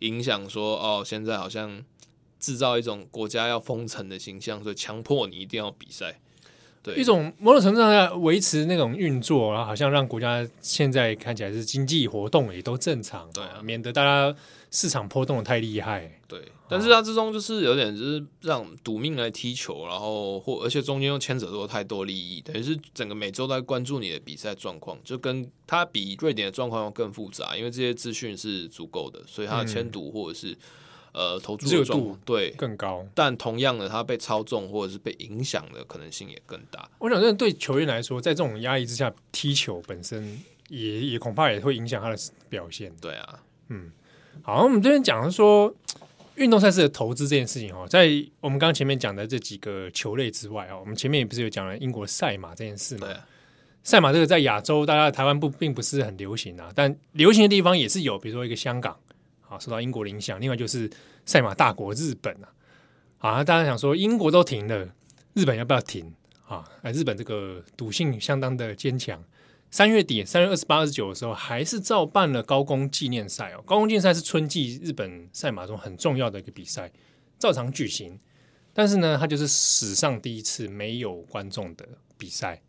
[0.00, 1.82] 影响说哦，现在好像
[2.40, 6.18] 制造一种国家要封城的形象，所以强迫你一定要比赛。
[6.82, 14.34] 对一种某种程度上要维持那种运作，然后好像让国家现在看起来是经济活动也都正常，对啊，免得大家
[14.70, 16.20] 市场波动的太厉害。
[16.26, 30.52] 对，但是它之中就是有点就是让赌命来踢球，然后或而且中间又牵扯到太多利益，等于是整个每周都在关注你的比赛状况，就跟它比瑞典的状况要更复杂，因为这些资讯是足够的，所以它的签赌或者是。
[30.52, 30.56] 嗯
[31.18, 36.88] 呃，投注热度对更高，但同样的，他被操纵或者是被影响的可能性也更大。
[37.00, 42.16] 我想，这对球员来说，在这种压力之下，踢球本身也也恐怕也会影响他的
[42.48, 42.94] 表现。
[43.00, 43.90] 对啊，嗯，
[44.42, 45.74] 好，我们这边讲的说，
[46.36, 53.08] 运动赛事的投资这件事情哦，在我们刚刚前面讲的这几个球类之外哦，我们前面也不是有讲了英国赛马这件事吗？
[53.08, 53.26] 对啊，
[53.82, 58.96] 赛马这个在亚洲，大家台湾不并不是很流行啊，但流行的地方也是有，比如说一个香港。
[59.48, 60.40] 啊，受到英国的影响。
[60.40, 60.90] 另外就是
[61.24, 62.48] 赛马大国日本啊，
[63.18, 64.88] 啊，大家想说英国都停了，
[65.34, 66.14] 日本要不要停
[66.46, 66.64] 啊？
[66.82, 69.22] 哎，日本这个赌性相当的坚强。
[69.70, 73.62] 三月底，三月二十八、二十九的时候，还是照办了高工纪念赛哦。
[73.66, 76.90] 高工纪念赛是春季日本赛马中很重要的一个比赛，
[77.38, 78.18] 照常举行。
[78.72, 82.62] 但是呢，它就是史上第一次没有观众的比赛，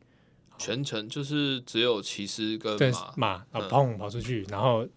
[0.57, 4.91] 全程就是只有骑师跟马马啊，砰跑出去，然后就。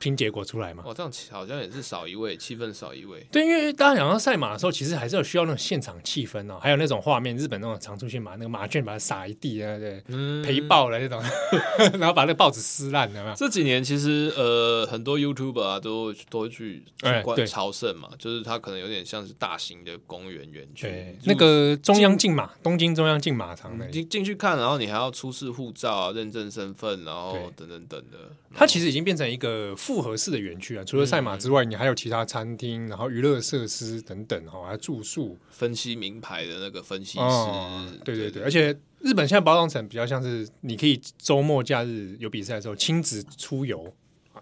[0.00, 0.82] 拼结果出来嘛？
[0.86, 3.24] 哦，这样好像也是少一位，气氛少一位。
[3.30, 11.22] 对，因为大家讲到赛马的时候，其实还是有需要那种现场气氛哦，还有那种画面，日本那种常出现马，那个马圈把它撒一地啊，对，嗯、赔爆了那种，
[12.00, 13.34] 然后把那个报纸撕烂了嘛。
[13.36, 16.82] 这几年其实呃，很多 YouTuber 啊都都会去
[17.22, 20.86] 观朝圣嘛，就是它可能有点像是大型的公园园区。
[20.86, 28.18] 对，那个中央竞马，东京中央竞马场那进进去看，然后你还要出示护照啊，认证身份，然后等等等的。
[28.54, 29.74] 它其实已经变成一个。
[29.90, 43.92] 复合式的园区啊，除了赛马之外，嗯、你还有其他餐厅，然后娱乐设施等等，哈，还有住宿、分析名牌的那个分析师，哦、对对对，而且日本现在包装成比较像是你可以周末假日有比赛的时候亲子出游，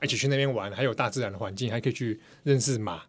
[0.02, 3.00] 一起去那边玩，还有大自然的环境，还可以去认识马。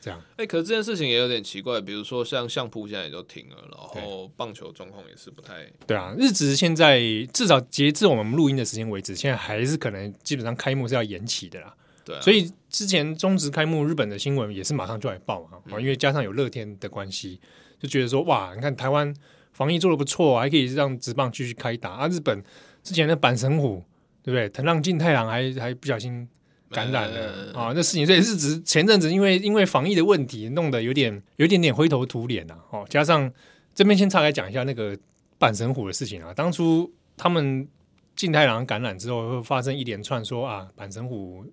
[0.00, 0.20] 这样。
[0.36, 5.68] 哎、欸，可是这件事情也有点奇怪，比如说像相扑现在也都停了，然后棒球状况也是不太……
[5.88, 7.00] 对啊，日职现在
[7.32, 11.74] 至少截至我们录音的时间为止，现在还是可能基本上开幕是要延期的啦。
[12.08, 17.38] 对、啊，所以之前中职开幕，日本的新闻也是马上就来报啊，因为加上有乐天的关系，
[17.78, 19.14] 就觉得说哇，你看台湾
[19.52, 22.08] 防疫做得不错，还可以让职棒继续开打啊。
[22.08, 22.42] 日本
[22.82, 23.84] 之前的阪神虎，
[24.22, 24.48] 对不对？
[24.48, 26.26] 藤浪晋太郎还还不小心
[26.70, 32.56] 感染了、嗯、啊，那事情所以日职前阵子因为因为防疫的问题，弄得有点有点点灰头土脸呐。
[32.70, 33.30] 哦，加上
[33.74, 34.96] 这边先岔开讲一下那个
[35.38, 37.68] 阪神虎的事情啊，当初他们
[38.16, 41.44] 晋太郎感染之后，会发生一连串说啊，阪神虎。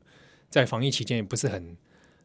[0.56, 1.76] 在防疫期间也不是很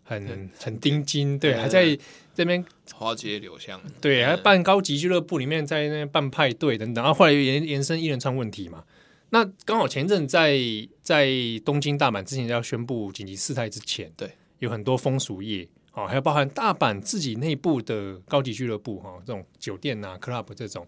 [0.05, 1.99] 很很盯紧，对，还在
[2.33, 2.65] 这边
[2.95, 8.85] 花街柳巷，对，还办高级俱乐部里面在那边办派对等等，然后后来又延延伸一连串问题嘛。
[9.31, 10.57] 那刚好前阵在
[11.03, 11.29] 在
[11.65, 20.87] 东京、大阪之前要宣布紧急事态之前，对，有很多风俗业哦，还有包含大阪自己内部的高级俱乐部哈，这种酒店呐、club 这种，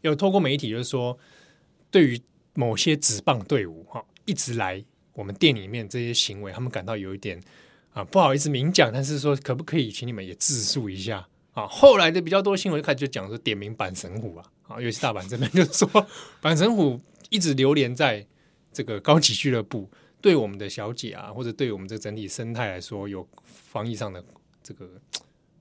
[0.00, 1.16] 有透过媒体就是说，
[1.92, 2.20] 对于
[2.54, 4.84] 某些职棒队伍哈，一直来。
[5.14, 7.38] 我们店里面这些行为，他们感到有一点
[7.92, 11.66] 啊不好意思明讲，但是说可不可以请你们也自述一下啊？
[11.66, 15.86] 后来的比较多新闻就开始就讲说点名阪神虎啊，啊，尤其大阪这边就说
[16.40, 16.98] 阪神虎
[17.28, 18.26] 一直流连在
[18.72, 19.90] 这个高级俱乐部，
[20.22, 24.24] 对我们的小姐啊，或者对我们这整体生态来说有防疫上的
[24.62, 24.88] 这个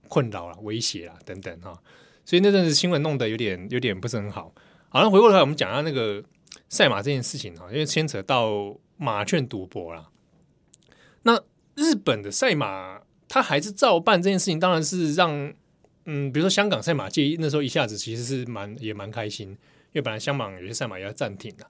[0.08, 1.78] 困扰啊、威胁啊等等哈、
[2.24, 4.54] 所以那阵子新闻弄得有点有点不是很好。
[4.88, 6.24] 好，那回过头来我们讲一下那个
[6.70, 8.74] 赛马这件事情哈，因为牵扯到。
[9.02, 10.12] 马券赌博啦，
[11.24, 11.42] 那
[11.74, 15.52] 日本的赛马，他还是照办这件事情，当然是让
[16.06, 19.58] 嗯，比如说香港赛马界那时候一下子其实是蛮也蛮开心，因
[19.94, 21.68] 为本来香港有些赛马也要暂停了。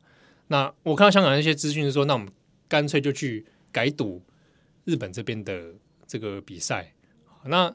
[0.47, 2.27] 那我看到香港那些资讯是说，那我们
[2.67, 4.21] 干脆就去改赌
[4.84, 5.73] 日本这边的
[6.05, 6.93] 这个比赛。
[7.45, 7.73] 那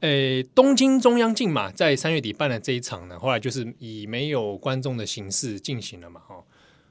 [0.00, 6.20] 诶、东京中央竞马在三月底办的这一场呢，后来就是以没有观众的形式进行了嘛。
[6.26, 6.44] 哈，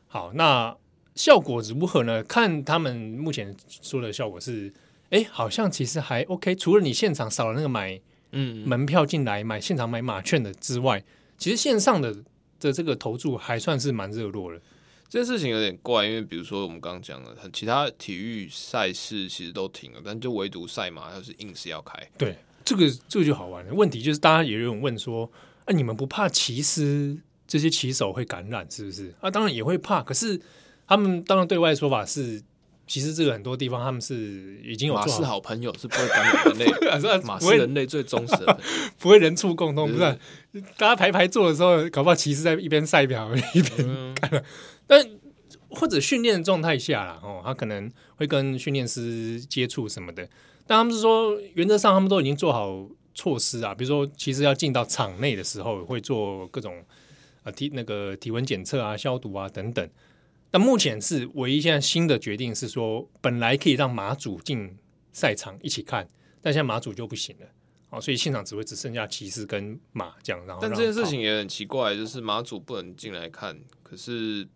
[0.08, 0.78] 好，那。
[1.18, 2.24] 效果如何呢？
[2.24, 4.72] 看他们目前说的效果是，
[5.10, 6.56] 哎，好像其实还 OK。
[6.56, 8.00] 除了你现场少了那个买
[8.32, 11.04] 嗯门票进来买现场买马券的之外，
[11.40, 12.16] 其实线上的
[12.60, 14.62] 的这个投注还算是蛮热络的。
[15.10, 21.98] 这件事情有点怪，因为比如说我们刚刚讲的，其他体育赛事其实都停了，但就唯独赛马它是硬是要开。
[22.16, 23.74] 对，这个这个就好玩了。
[23.74, 25.28] 问题就是大家也有人问说，
[25.66, 29.12] 啊，你们不怕骑师这些骑手会感染是不是？
[29.20, 30.40] 啊，当然也会怕，可是。
[30.88, 32.42] 他们当然对外说法是，
[32.88, 38.58] 其实这个很多地方他们是已经有马是好朋友，是不会感染人类， 马是人类最忠实的，
[38.98, 40.18] 不会人畜共通，不是？
[40.78, 44.42] 大家排排坐的时候，搞不好骑士在一边赛表一边看了，
[44.88, 45.06] 但
[45.70, 50.24] 或者训练状态下啦，哦，他可能会跟训练师接触什么的，
[50.66, 56.82] 但他们是说原则上他们都已经做好措施啊，比如说其实要进到场内的时候会做各种
[57.44, 59.86] 啊体那个体温检测啊、消毒啊等等。
[60.50, 64.78] 但目前是唯一现在新的决定是说，本来可以让马主进
[65.12, 66.10] 赛场一起看，
[66.42, 67.46] 但现在马主就不行了，
[67.90, 70.46] 哦，所以现场只会只剩下骑士跟马这样。
[70.46, 74.48] 然后，但这件事情也很奇怪，就是马主不能进来看，可是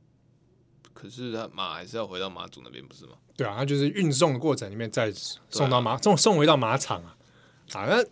[0.94, 3.14] 可是他马还是要回到马主那边，不是吗？
[3.36, 5.12] 对啊，他就是运送的过程里面再
[5.50, 7.18] 送到马送送回到马场啊，
[7.74, 8.06] 啊，那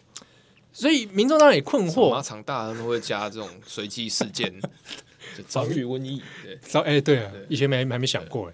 [0.74, 4.54] 所以民众当然也困惑，马场大他们会加这种随机事件。
[5.48, 8.54] 遭遇瘟疫，对，遭哎，对啊，以前没还没想过哎。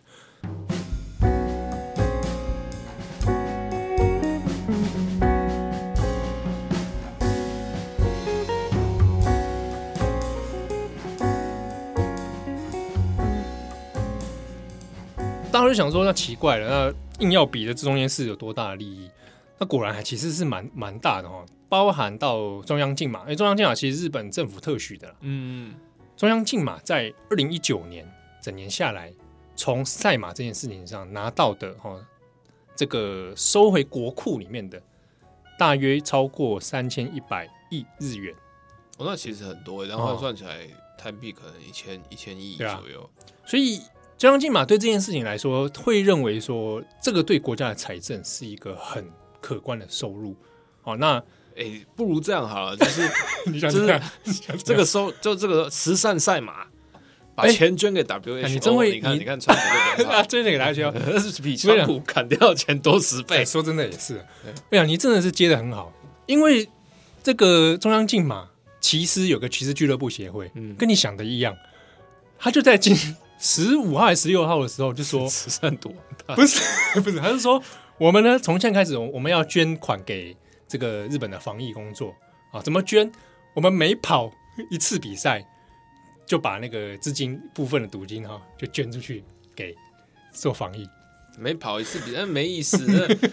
[15.51, 19.09] 大家就想说，那奇怪了，那硬要比的这中间是有多大的利益？
[19.57, 25.73] 那果然还其实是蛮蛮大的哦，包含到中央竞马，因为中央竞马其实日本政府特许的，嗯。
[26.17, 28.09] 中央竞马在二零一九年
[28.41, 29.11] 整年下来，
[29.55, 31.99] 从赛马这件事情上拿到的哈，
[32.73, 34.81] 这个收回国库里面的
[35.59, 38.33] 大约超过三千一百亿日元。
[38.97, 40.65] 哦，那其实很多，然后换算起来
[40.97, 43.01] 台币可能一千一千亿左右。
[43.01, 43.09] 啊、
[43.45, 43.81] 所以
[44.17, 49.05] 中央竞马对这件事情来说，会认为说这个对国家的财政是一个很
[49.41, 50.33] 可观的收入。
[50.81, 51.21] 好，那。
[51.57, 53.09] 哎、欸，不如这样好了，就是
[53.47, 54.01] 你想这样，
[54.63, 56.65] 这个收就这个慈善赛马，
[57.33, 58.49] 把钱捐给 WHO、欸。
[58.49, 60.91] 你真会，你看，你看川普啊， 捐给大家，
[61.41, 63.37] 比川普砍掉钱多十倍。
[63.37, 64.17] 欸、说真的也是，
[64.69, 65.93] 哎呀，你真的是接的很好，
[66.25, 66.67] 因为
[67.23, 68.49] 这个中央竞马
[68.81, 71.55] 骑师有个骑师俱乐部协会，嗯，跟你想的一样，
[72.37, 72.93] 他就在今
[73.39, 75.89] 十五号还是十六号的时候就说慈善多，
[76.35, 76.59] 不是
[76.99, 77.63] 不是，他是说
[77.97, 80.35] 我们呢从现在开始，我们要捐款给。
[80.75, 82.13] 这个日本的防疫工作
[82.51, 83.09] 啊，怎么捐？
[83.53, 84.29] 我们每跑
[84.69, 85.41] 一次比赛，
[86.25, 89.23] 就把那个资金部分的赌金哈，就捐出去
[89.55, 89.73] 给
[90.33, 90.85] 做防疫。
[91.39, 92.85] 每跑一次比赛没意思，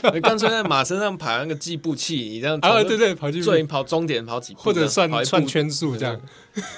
[0.05, 6.21] 那 干脆在马身上跑那个计步器，你这样啊，对对，跑计步，跑终点跑几步，或者算算圈数这样。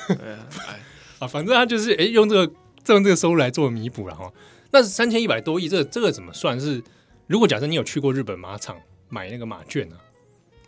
[0.09, 0.39] 哎，
[1.21, 2.53] 啊，反正他就是哎，用这个
[2.87, 4.33] 用这个收入来做弥补了哈。
[4.71, 6.83] 那三千一百多亿，这個这个怎么算是？
[7.27, 8.79] 如果假设你有去过日本马场
[9.11, 9.97] 买那个马券呢？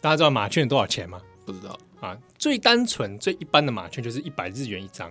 [0.06, 1.20] 大家知道马券多少钱吗？
[1.44, 2.16] 不知道啊。
[2.38, 5.10] 最单纯、最一般的马券就是一百日元一张。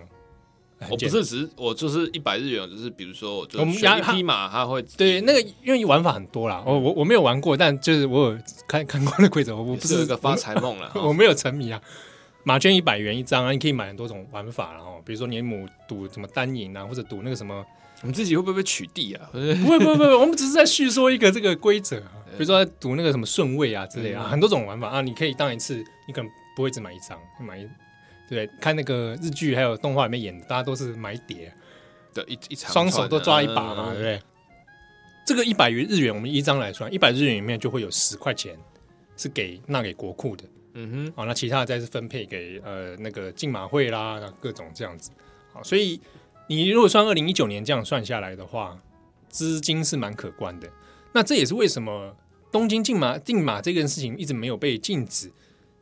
[0.88, 6.62] 我不是只我就是一百日元，就是比如说我就选一匹马，它会对那个因为玩法很多啦。
[6.64, 9.54] 我我我没有玩过，但就是我有看看过那规则。
[9.54, 11.78] 我不是个发财梦了， 我没有沉迷啊。
[12.46, 17.66] 马券一百元一张啊，你可以买很多种玩法，然后比如说你母赌什么单赢啊，或者赌那个什么。
[18.02, 19.28] 我们自己会不会被取缔啊？
[19.32, 19.38] 不
[19.68, 25.00] 会不会不会，我们只是在叙说一个这个规则， 啊比如说在赌那个什么顺位啊之类啊，很多种玩法啊。
[25.00, 27.68] 你可以当一次，你可能不会只买一张，买一
[28.28, 31.52] 对，看那个日剧还有动画里面演的，大家都是买碟，
[32.14, 34.22] 的，一一场双手都抓一把嘛，对不对？
[35.26, 38.56] 这个一百元日元，我们一张来算，一百日元里面就会有十块钱
[39.16, 40.44] 是给纳给国库的，
[40.76, 45.10] 嗯哼，好，那其他的再是分配给呃那个竞马会啦，各种这样子，
[45.52, 46.00] 好，所以。
[46.48, 48.80] 你如果算二零一九年这样算下来的话，
[49.28, 50.70] 资金是蛮可观的。
[51.12, 52.14] 那这也是为什么
[52.52, 55.28] 东京竞马竞马这件事情一直没有被禁止。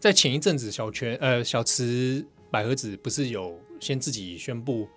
[0.00, 4.88] 在前一阵子，小泉呃小池百合子不是有先自己宣布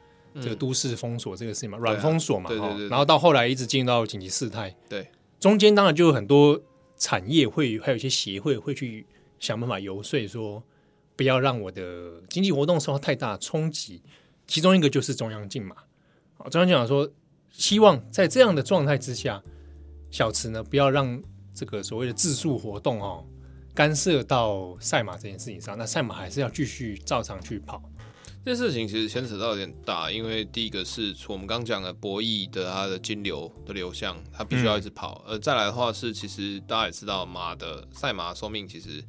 [0.41, 2.49] 这个都市封锁这个事情嘛，软、嗯、封锁嘛，
[2.89, 4.73] 然后到后来一直进入到紧急事态。
[4.87, 5.05] 对，
[5.37, 6.61] 中间当然就有很多
[6.95, 9.05] 产业会还有一些协会会去
[9.39, 10.63] 想办法游说说，
[11.15, 14.01] 不要让我的经济活动受到太大冲击。
[14.45, 15.75] 其中一个就是中央竞马，
[16.37, 17.11] 好，中央竞马说
[17.51, 19.43] 希望在这样的状态之下，
[20.09, 21.21] 小池呢不要让
[21.53, 23.25] 这个所谓的自诉活动哦
[23.73, 27.83] 干涉到赛马这件事情上，那赛马还是要继续照常去跑。
[28.45, 39.03] 这事情其实牵扯到有点大，因为第一个是我们刚讲的博弈的它的金流的流向，它必须要一直跑，呃、嗯，再来的话是其实大家也知道马的赛马寿命其实。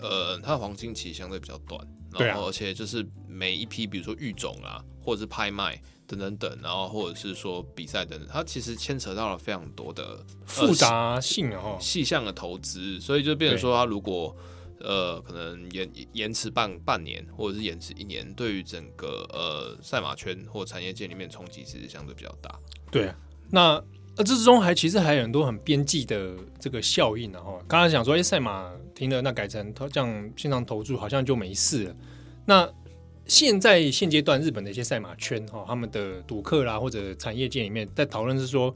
[0.00, 1.80] 呃，它的黄金期相对比较短，
[2.12, 14.36] 然后而且就是每一批，比如说育种啊，或者是拍卖等等等，然后或者是说比赛等等，它其实牵扯到了非常多的复杂性哦，细项的投资，所以就变成说，它如果
[14.80, 22.58] 呃可能延延迟半半年，或者是延迟一年，对于整个呃赛马圈或产业界里面冲击其实相对比较大。
[22.90, 23.12] 对，
[23.50, 23.82] 那。
[24.18, 31.94] 那这之中还其实还有很多很边际的这个效应，然后刚才讲说，哎，赛马停了，那改成这样线上投注，好像就没事了。
[32.46, 32.66] 那
[33.26, 38.74] 现在现阶段日本的一些赛马圈哈，他们的赌客啦或者产业界里面在讨论是说，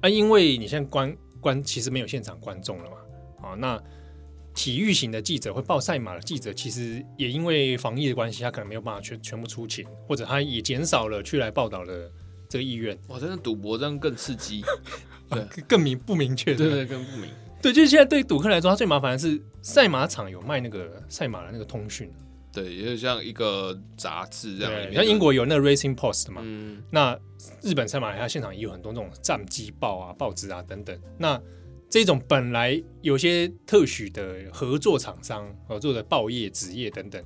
[0.00, 3.80] 啊，因为你现在观观其实没有现场观众了嘛，啊，那
[4.52, 12.10] 体育型的记者会报赛马的记者，其实也因为防疫的关系，他可能没有办法全全部出勤，或者他也减少了去来报道的。
[12.48, 14.62] 这个意愿哇，真的赌博这样更刺激，
[15.30, 17.30] 对，更明不明确，对对，对，更不明。
[17.62, 22.12] 对，就是现在对赌客来说，他最麻烦的是赛马场有卖那个赛马的那个通讯，
[22.52, 24.94] 对，也就像一个杂志这样。
[24.94, 27.18] 像英国有那个 Racing Post 嘛，嗯，那
[27.62, 30.96] 日本赛马它现场也有很多那种战机报啊、报纸啊等等。
[31.18, 31.40] 那
[31.88, 37.24] 这种本来有些特许的合作厂商合作的报业、纸业等等，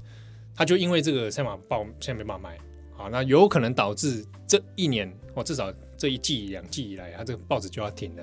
[0.55, 2.59] 他就因为这个赛马报现在没办法卖。
[3.01, 8.23] 啊，那有可能导致这一年或至少这一季两季以来，它这个报纸就要停了。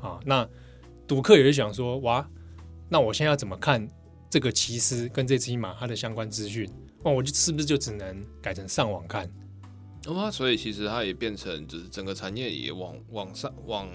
[0.00, 0.48] 啊，那
[1.06, 2.28] 赌客也是想说，哇，
[2.88, 3.86] 那我现在要怎么看
[4.28, 6.68] 这个骑师跟这匹马它的相关资讯？
[7.04, 9.30] 哦，我就是不是就只能改成上网看？
[10.06, 13.88] 哦，所以其实它也变成就是整个产业也往往上往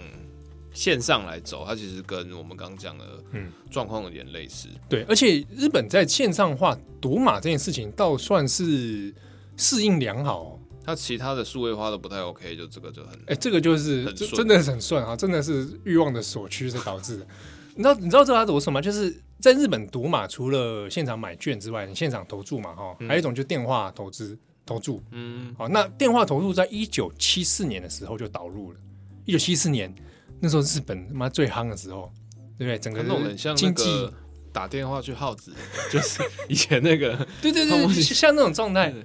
[0.71, 4.69] 线上来走，它其实跟我们刚刚讲的嗯状况有点类似。
[4.88, 9.13] 对，而且日本在线上化赌马这件事情，倒算是。
[9.57, 17.27] 适应良好，哦，他其他的数位化都不太 OK，就这个就很哎，欸，这个就是真的很顺啊，真的是欲望的所趋是导致的。
[17.75, 18.79] 你知道你知道这它怎么说吗？
[18.79, 28.79] 就是在日本赌马，除了现场买券之外，你现场投注嘛，哈，还有一种就电话投资投注，嗯，好，那电话投注在一九七四年的时候就导入了。
[29.25, 29.93] 一九七四年
[30.39, 32.11] 那时候日本他妈最夯的时候，
[32.57, 32.77] 对不对？
[32.77, 34.07] 整个那种像经济
[34.51, 35.51] 打电话去耗子，
[35.89, 38.93] 就是以前那个，对对对，像那种状态。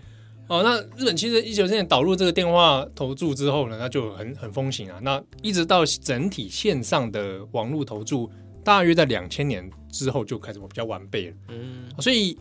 [0.49, 4.99] 哦，那日本其实一九七四年导入这个电话投注之后呢，那就很很风行啊。
[5.03, 8.31] 那一直到整体线上的网络投注，
[8.65, 11.37] 大约在两千年之后就开始比较完备了。
[11.49, 12.39] 嗯，所以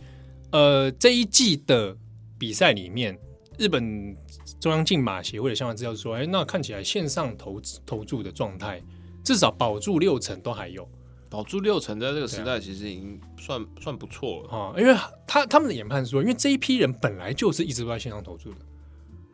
[0.51, 1.95] 呃这一季的
[2.39, 3.17] 比赛里面，
[3.57, 4.15] 日本
[4.59, 8.81] 中央竞马协会的相关资料说，哎，那看起来线上投投注的状态
[9.21, 10.87] 至少保住六成都还有。
[11.29, 14.75] 保住六成，在这个时代其实已经算、啊、算不错了哦。
[14.77, 14.95] 因为
[15.27, 18.57] 他他们的研判说，因为这一批人本来就是一直都在线上投注的，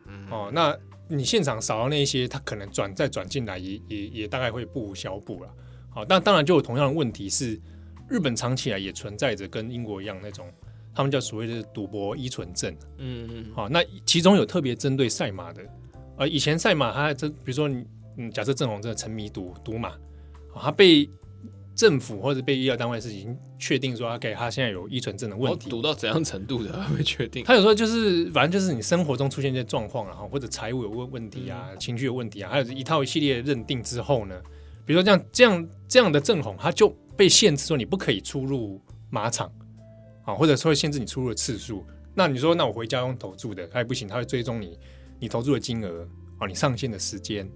[0.07, 0.75] 嗯、哦，那
[1.07, 5.49] 你现场少了那一些，他可能转再转进来也，也也也大概会不无小补了。
[5.91, 7.61] 好、哦，但当然就有同样的问题是，
[8.09, 10.51] 日本长期以来也存在着跟英国一样那种，
[10.95, 12.75] 他们叫所谓的赌博依存症。
[12.97, 15.61] 嗯嗯，好、哦，那其中有特别针对赛马的，
[16.17, 17.85] 呃，以前赛马他这比如说你
[18.17, 19.93] 嗯，假设郑红真的沉迷赌赌马，
[20.55, 21.07] 他被。
[21.75, 27.43] 政府或者被医疗单位是已经确定说他给他现在有依存症的问题，赌到怎样程度的会确定？
[27.43, 34.39] 他有时候就是反正就是你生活中出现一些状况啊，或者财务有问问题啊，嗯、情绪有问题啊，还有一套一系列的认定之后呢，
[34.85, 39.51] 比如说这样这样这样的正红，他就被限制说你不可以出入马场
[40.25, 41.83] 啊，或者说限制你出入的次数。
[42.13, 44.77] 那你说那我回家用投注的，他也不行，他会追踪你
[45.19, 46.07] 你投注的金额
[46.37, 47.49] 啊，你上线的时间。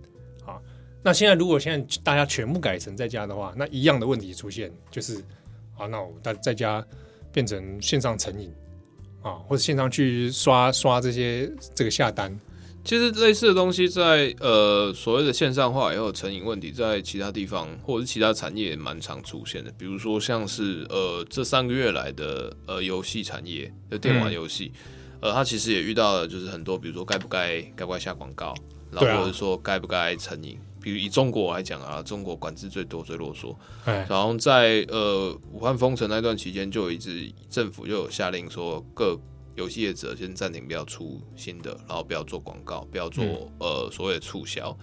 [1.03, 5.23] 那现在如果现在大家全部改成在家的话，那一样的问题出现，就是
[5.77, 6.85] 啊，那我在在家
[7.31, 8.51] 变成线上成瘾
[9.21, 12.37] 啊，或者线上去刷刷这些这个下单。
[12.83, 19.69] 其实类似的东西在呃所谓的线上化以后成瘾问题，在其他地方或者是其他产业也蛮常出现的。
[19.77, 24.71] 比如说像是呃这三个月来的呃游戏产业的电玩游戏，
[25.19, 28.55] 嗯、呃，它其实也遇到了就是很多，比如说该不该该不该下广告，
[28.89, 30.57] 然后或者说该不该成瘾。
[30.87, 39.19] 比如以中国来讲啊，中国管制最多最啰嗦，然后在呃武汉封城那段期间，就一直政府就有下令说，各
[39.55, 44.73] 游戏业者先暂停，不要出新的，然后不要做广告，不要做、嗯、呃所谓的促销，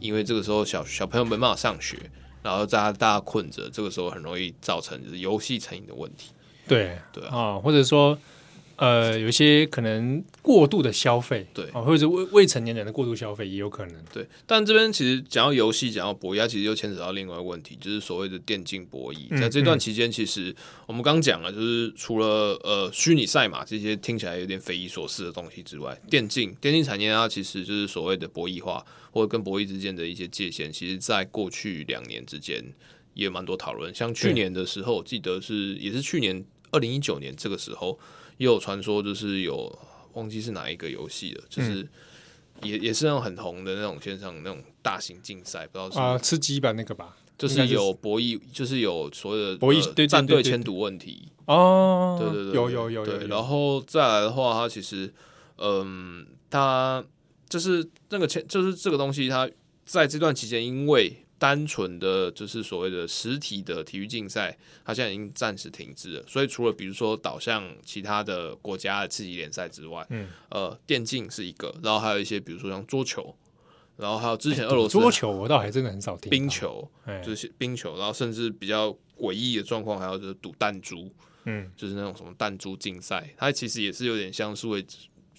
[0.00, 1.96] 因为这个时候小小朋友没办法上学，
[2.42, 6.32] 然后大家大家困着，这个时候很容易造成就是游戏成瘾的问题。
[6.66, 6.98] 对。
[7.12, 8.18] 对啊，或者说。
[8.82, 14.26] 呃，有一些可能过度的消费，对，或者是未未成年人的过度消费也有可能，对。
[14.44, 19.40] 但这边其实讲到游戏，讲到博弈，它其实又牵扯到另外一个问题，就是所谓的电竞博弈。
[19.40, 20.52] 在这段期间，其实
[20.88, 32.60] 我们刚讲了，就是除了呃虚拟赛马这些听起来有点匪夷所思的东西之外，电竞电竞产业它其实就是所谓的博弈化，或者跟博弈之间的一些界限，其实在过去两年之间
[33.14, 33.94] 也蛮多讨论。
[33.94, 37.96] 像去年的时候，记得是也是去年二零一九年这个时候。
[38.42, 39.78] 也有传说，就是有
[40.14, 41.88] 忘记是哪一个游戏了，就是
[42.64, 55.14] 也也是那种很红的那种线上那种大型竞赛，不知道是啊，吃鸡吧那个吧，就是有博弈，就是有所谓的博弈对战队签赌问题哦，对对对，有有有对，然后再来的话，它其实
[55.58, 57.04] 嗯，它
[57.48, 59.48] 就是那个签，就是这个东西，它
[59.84, 61.21] 在这段期间因为。
[61.42, 66.24] 单纯的就是所谓的实体的体育竞赛，它现在已经暂时停滞了。
[66.28, 73.34] 所以除了比如说导向其他的国家的次级联赛之外，嗯，呃，电竞是一个，然后还有一些比如说像桌球，
[73.96, 76.30] 然后还有之前俄罗斯、欸、桌球，我倒还真的很少听。
[76.30, 76.88] 冰球，
[77.24, 81.10] 就是冰球，然后甚至比较诡异的状况，还有就是赌弹珠，
[81.46, 84.86] 嗯，就是那种什么弹珠竞赛，它其实也是有点像数位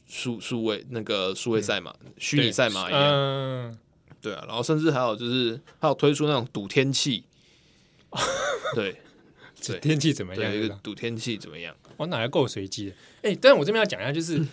[0.06, 3.02] 数数位那个数位赛马、虚拟赛马一样。
[3.02, 3.78] 嗯
[4.24, 7.26] 对啊，然后甚至还有就是还有推出那种赌天气，
[8.74, 8.96] 对，
[9.68, 10.80] 对，天气怎么样？
[10.82, 11.76] 赌天气怎么样？
[11.98, 12.96] 我哪来够随机的？
[13.24, 14.48] 哎，但是我这边要讲一下，就是、嗯、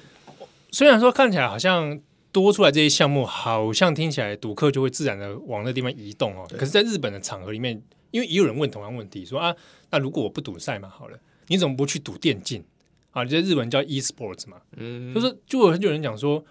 [0.72, 2.00] 虽然说看起来好像
[2.32, 6.44] 多出来这些项目，好像听起来赌客就会自然的往那地方移动哦。
[6.50, 9.54] 可是，在日本的场合里面，因为也有人问同样问题，说啊，
[9.90, 11.16] 那如果我不赌赛马好了，
[11.46, 12.64] 你怎么不去赌电竞
[13.12, 13.22] 啊？
[13.22, 16.44] 你在日本叫 e-sports 嘛，嗯，就是就有很久人讲说。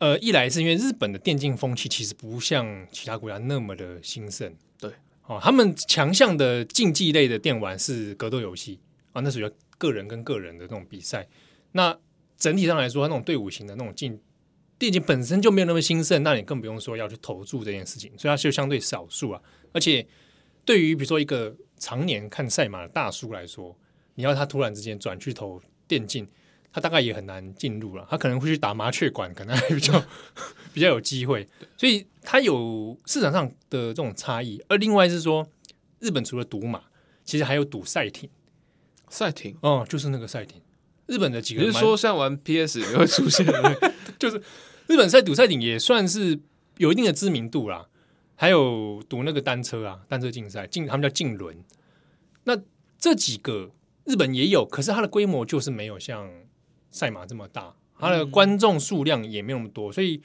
[0.00, 4.90] 呃，一来是因为日本的电竞风气其实不像其他国家那么的兴盛，对，
[5.26, 8.80] 哦，他们强项的竞技类的电玩是格斗游戏
[9.12, 11.28] 啊，那属于个人跟个人的那种比赛。
[11.72, 11.94] 那
[12.38, 14.18] 整体上来说，那种队伍型的那种竞
[14.78, 19.42] 电竞本身就没有那么兴盛，那你更不用说要去投注这件事情，所以它就相对少数啊。
[19.72, 20.06] 而且
[20.64, 23.76] 对于比如说一个常年看赛马的大叔来说，
[24.14, 26.26] 你要他突然之间转去投电竞。
[26.72, 30.02] 他大概也很难进入了，他可能会去打麻雀馆，可能还比较
[30.72, 31.48] 比较有机会。
[31.76, 34.62] 所以它有市场上的这种差异。
[34.68, 35.46] 而另外是说，
[35.98, 36.82] 日本除了赌马，
[37.24, 38.30] 其实还有赌赛艇。
[39.08, 40.62] 赛艇哦，就是那个赛艇。
[41.06, 44.40] 日本的几个，你是说像玩 PS 也会出现的， 就是
[44.86, 46.38] 日本赛赌赛艇也算是
[46.76, 47.88] 有一定的知名度啦。
[48.36, 51.56] 还有赌那个单车啊，单车竞赛，竞他们叫竞轮。
[52.44, 52.56] 那
[52.96, 53.72] 这几个
[54.04, 56.30] 日本也有，可是它的规模就是没有像。
[56.90, 60.20] 赛马这么大，它的观众数量也没有那么多，所以，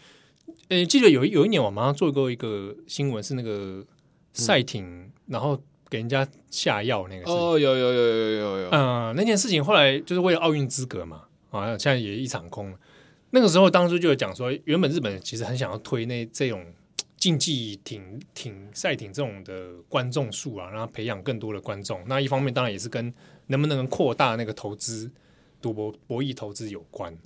[0.70, 3.86] 呃，记得有一有一年我马上做过一个新闻，是那个
[4.34, 7.32] 赛艇，嗯、然后给人家下药那个。
[7.32, 8.70] 哦，有有有有有有有。
[8.72, 12.76] 嗯，那件事情后来就是为了奥运资格嘛，啊，现在也一场空。
[13.32, 16.66] 那个时候当初就有讲说，原本日本其实很想要推那这种
[17.18, 22.02] 竞技艇艇赛艇这种的观众数啊，让他培养更多的观众。
[22.08, 23.14] 那一方面当然也是跟
[23.48, 25.12] 能不能扩大那个投资
[25.66, 27.18] 赌博博弈投资有关。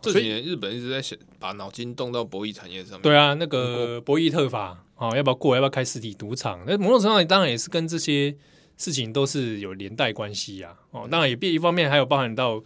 [0.00, 3.02] 这几年日本一直在想把脑筋动到博弈产业上面。
[3.02, 5.54] 对啊，那个博弈特法啊，要不要过？
[5.54, 6.64] 要不要开实体赌场？
[6.66, 8.34] 那某种程度上当然也是跟这些
[8.78, 10.74] 事情都是有连带关系呀。
[10.92, 12.64] 哦，当然也变一方面还有包含到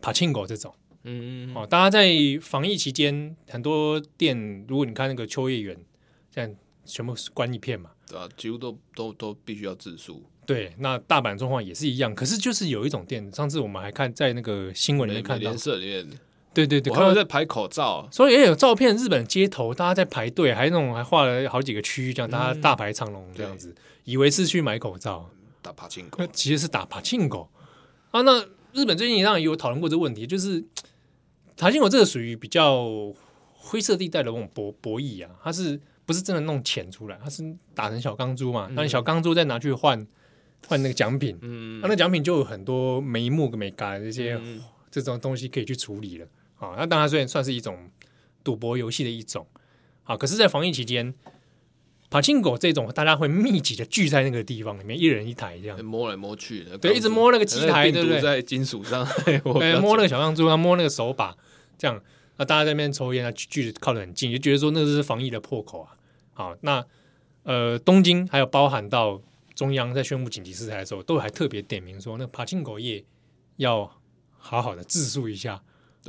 [0.00, 0.72] 帕庆狗这种。
[1.02, 1.56] 嗯嗯。
[1.56, 2.08] 哦，大家在
[2.40, 5.76] 防疫期间，很多店，如果你看那个秋叶原，
[6.30, 7.90] 现在全部关一片嘛。
[8.06, 10.22] 对啊，几乎都都都必须要自肃。
[10.46, 12.14] 对，那大阪状况也是一样。
[12.14, 16.08] 可是就是有一种店，上次我们还看在那个新闻里面看到，联社里面。
[16.54, 18.96] 对对对，他们在排口罩，所以也有照片。
[18.96, 23.74] 日本街头大家在排队，还那种还画了好几个区域，这样大家大排长龙这样子，嗯、
[24.04, 25.28] 以为是去买口罩，
[25.60, 27.48] 打柏青哥，其实是打柏青哥
[28.12, 28.20] 啊。
[28.22, 28.40] 那
[28.72, 30.64] 日本最近也有讨论过这个问题，就是
[31.56, 33.12] 柏青哥这个属于比较
[33.52, 37.18] 灰色地带的那种博博弈啊，它是不是真的弄钱出来？
[37.20, 37.42] 它是
[37.74, 38.68] 打成小钢珠嘛？
[38.74, 40.06] 那、嗯、小钢珠再拿去换
[40.66, 46.26] 换那个奖品，嗯，那奖品就有很多眉目跟眉嘎这些、嗯、这种东西可以去处理了。
[46.56, 47.90] 啊，那当然虽然算是一种
[48.42, 49.46] 赌博游戏的一种，
[50.04, 51.12] 啊，可是，在防疫期间，
[52.08, 55.84] 柏青哥这种大家会密集的聚在那个地方里面，一人一台这样。
[55.84, 58.20] 摸来摸去的，对，一直摸那个机台，对不对？
[58.20, 59.38] 在金属上， 对，
[59.80, 61.36] 摸那个小钢珠，摸那个手把，
[61.76, 62.00] 这样，
[62.36, 65.96] 那大家在那边抽烟啊，距离靠得很近，就觉得说那是防疫的破口啊。
[66.32, 66.84] 好，那
[67.42, 69.20] 呃，东京还有包含到
[69.54, 73.04] 中央在宣布紧急事态的时候，都还特别点名说，那柏青哥业
[73.56, 74.00] 要
[74.36, 75.62] 好好的自述一下。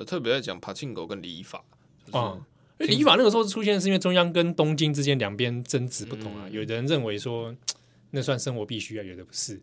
[0.05, 1.63] 特别在讲柏青哥跟礼法
[2.11, 2.37] 啊，
[2.79, 7.55] 因为理法那个时候出现是因为中央跟东京之间两边争执不同啊，有的人认为说
[8.11, 9.61] 那算生活必须啊，有的不是。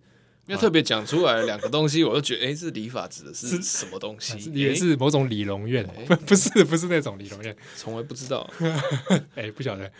[0.48, 4.50] 因为特别讲出来两个东西，我就觉得哎，这理法指的是什么东西？
[4.52, 5.86] 也是某种理容院？
[6.08, 8.50] 不 不是不是那种理容院，从来不知道。
[9.36, 9.90] 哎，不晓得。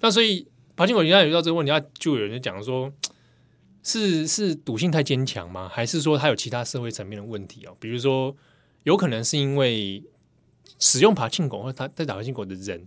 [0.00, 2.92] 那所以柏青哥，你看遇到这个问题，他就有人讲说，
[3.86, 5.68] 是是赌性太坚强吗？
[5.72, 7.76] 还是说他有其他社会层面的问题哦？
[7.78, 8.36] 比如说。
[8.86, 10.00] 有可能是因为
[10.78, 12.86] 使用柏青哥或者他在打柏青哥的人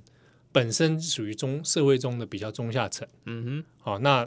[0.50, 4.26] 本身属于中社会中的比较中下层，嗯哼，好，那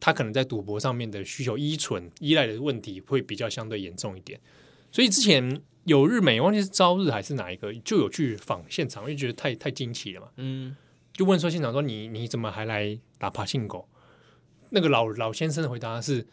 [0.00, 4.40] 他可能在赌博上面的需求依存依赖的问题会比较相对严重一点，
[4.90, 10.74] 所以之前有日媒忘记是朝日还是哪一个就有去访现场，因为觉得太太惊奇了嘛，嗯，
[11.12, 13.84] 就问说现场说你你怎么还来打柏青哥？
[14.70, 16.26] 那个老老先生的回答是：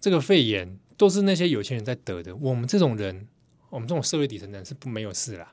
[0.00, 3.28] 这个肺炎都是那些有钱人在得的，我们这种人。
[3.70, 5.50] 我们这种社会底层人是不没有事啦，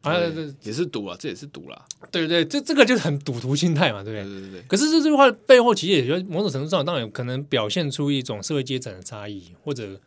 [0.00, 0.18] 啊，
[0.62, 4.40] 也是赌啊，这也是赌啦，对对对，这这个就是很赌徒心态嘛，对不对？
[4.40, 4.62] 对对对。
[4.62, 10.00] 可是这句话背后其实也就某种程度上，当然有可能表现出一种社会阶层的差异，或者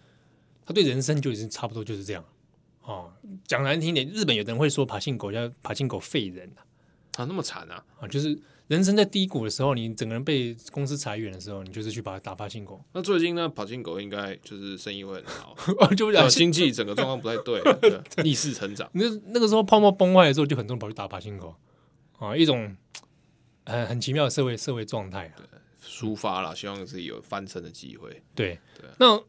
[0.66, 2.22] 他对人生就已经差不多就是这样。
[2.84, 3.10] 哦，
[3.48, 6.52] 讲难听点，日本有人会说柏青哥叫柏青哥废人
[7.16, 8.38] 啊，那么惨啊，啊，就是。
[8.72, 12.82] 人生在低谷的时候，你整个人被公司裁员的时候，你就是去把它打发进口。
[12.94, 15.54] 那最近呢，跑进狗应该就是生意会很好，
[15.94, 17.62] 就不讲经济整个状况不太对，
[18.24, 18.90] 逆势成长。
[18.94, 21.54] 那那个时候泡沫崩坏的时候，就很多人跑去打柏青哥
[22.18, 22.74] 啊，一种
[23.66, 25.44] 很很奇妙的社会社会状态啊，
[25.86, 28.24] 抒发了，希望自己有翻身的机会。
[28.34, 28.90] 对对。
[29.00, 29.22] 那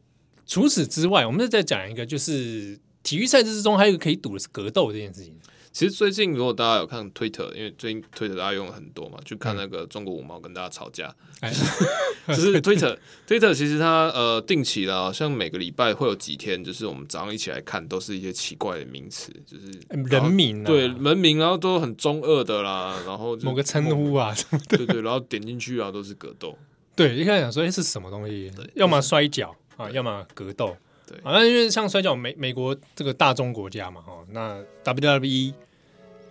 [0.47, 5.37] 除此之外，我们再再讲一个，就是体育赛事之中还有一个可以赌的是格斗这件事情。
[5.73, 11.51] 其实最近如果大家有看推特，因为最近推特大家用了很多嘛，就看那个中国五毛跟大家吵架，嗯、
[12.29, 12.97] 就是推特
[13.27, 26.59] 推特其实它呃定期的，像每个礼拜会有几天，就是我们早上一起来看，都是一些奇怪的名词，就是人名、啊，对人名，然后都很中二的啦，然后某个称呼啊什么的，对对，然后点进去啊都是格斗，
[26.95, 30.77] 对，一开始想说哎是什么东西，对要么摔跤啊，要么格斗。
[31.13, 35.53] 对，啊，那因为像摔跤，美美国这个大中国家嘛，哈，那 WWE，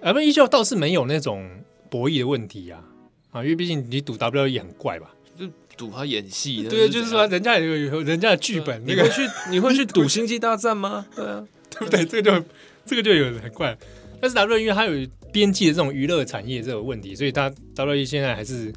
[0.01, 1.47] 啊，不，依旧倒是没有那种
[1.89, 2.84] 博弈的问题啊，
[3.29, 5.45] 啊，因为毕竟你赌 WWE 很怪吧，就
[5.77, 9.21] 赌他演戏，对，就是说人家有有人家的剧本， 你会去
[9.51, 11.05] 你会去赌星际大战吗？
[11.15, 12.03] 对啊， 对不对？
[12.03, 12.45] 这个就
[12.86, 13.77] 这个就有很怪，
[14.19, 18.73] 但是 WWE 因为它有边际的这种娱乐产业这个问题，所以它 WWE 现在还是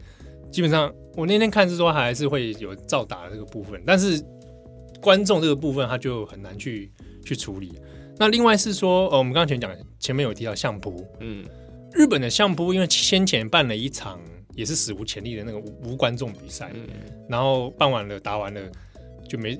[0.52, 4.22] 基本上，我那天看是说还是会有照打的这个部分，但是。
[5.04, 6.90] 观众这个部分，他就很难去
[7.22, 7.78] 去处理。
[8.16, 11.44] 那另外是说，呃，我们刚刚前讲，前面有提到相扑，嗯，
[11.92, 14.18] 日本的相扑，因为先前办了一场
[14.54, 16.88] 也是史无前例的那个无，无观众比赛，嗯，
[17.28, 18.62] 然后办完了打完了
[19.28, 19.58] 就没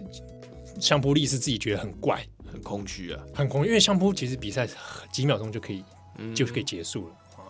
[0.81, 4.67] 相扑力是自己觉得很怪，很空虚啊，很空，因为相扑其实比赛
[5.13, 5.85] 几秒钟就可以，
[6.17, 7.45] 嗯，就可以结束了啊。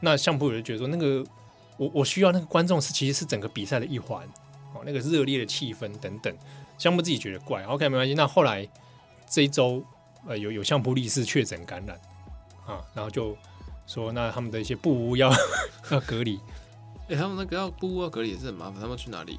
[0.00, 1.24] 那相扑有人觉得说，那个
[1.78, 4.24] 我我需要那个观众是其实是整个比赛的一环，
[4.74, 6.34] 哦，那个热烈的气氛等等。
[6.80, 8.14] 相扑自己觉得怪，OK，没关系。
[8.14, 8.66] 那后来
[9.28, 9.84] 这一周，
[10.26, 11.94] 呃，有有相扑力士确诊感染
[12.66, 13.36] 啊，然后就
[13.86, 15.30] 说那他们的一些布屋要
[15.92, 16.40] 要隔离。
[17.08, 19.38] 哎、他们那个要布屋要隔离也是很麻烦，他们去哪里？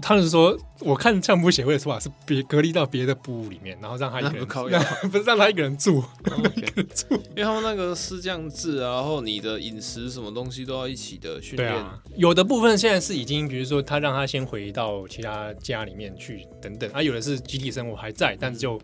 [0.00, 4.68] 他们是说，我看相扑协会的说法是别隔离到别的部里面，然后让他一个人不，
[5.08, 11.74] 不是让他一个人住，让他一个人住，因为他们那个师匠制啊，然后你的饮食什么东西都要一起的训练。
[11.74, 18.80] 啊，有的部分现在是已经，比如说他让他先回到其他家里面去等等，啊，有的是集体生活还在，但是就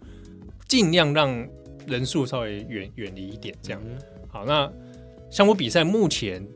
[0.68, 1.46] 尽量让
[1.86, 3.80] 人数稍微远远离一点，这样。
[3.84, 3.98] 嗯、
[4.28, 4.70] 好，那
[5.30, 6.46] 相扑比赛目前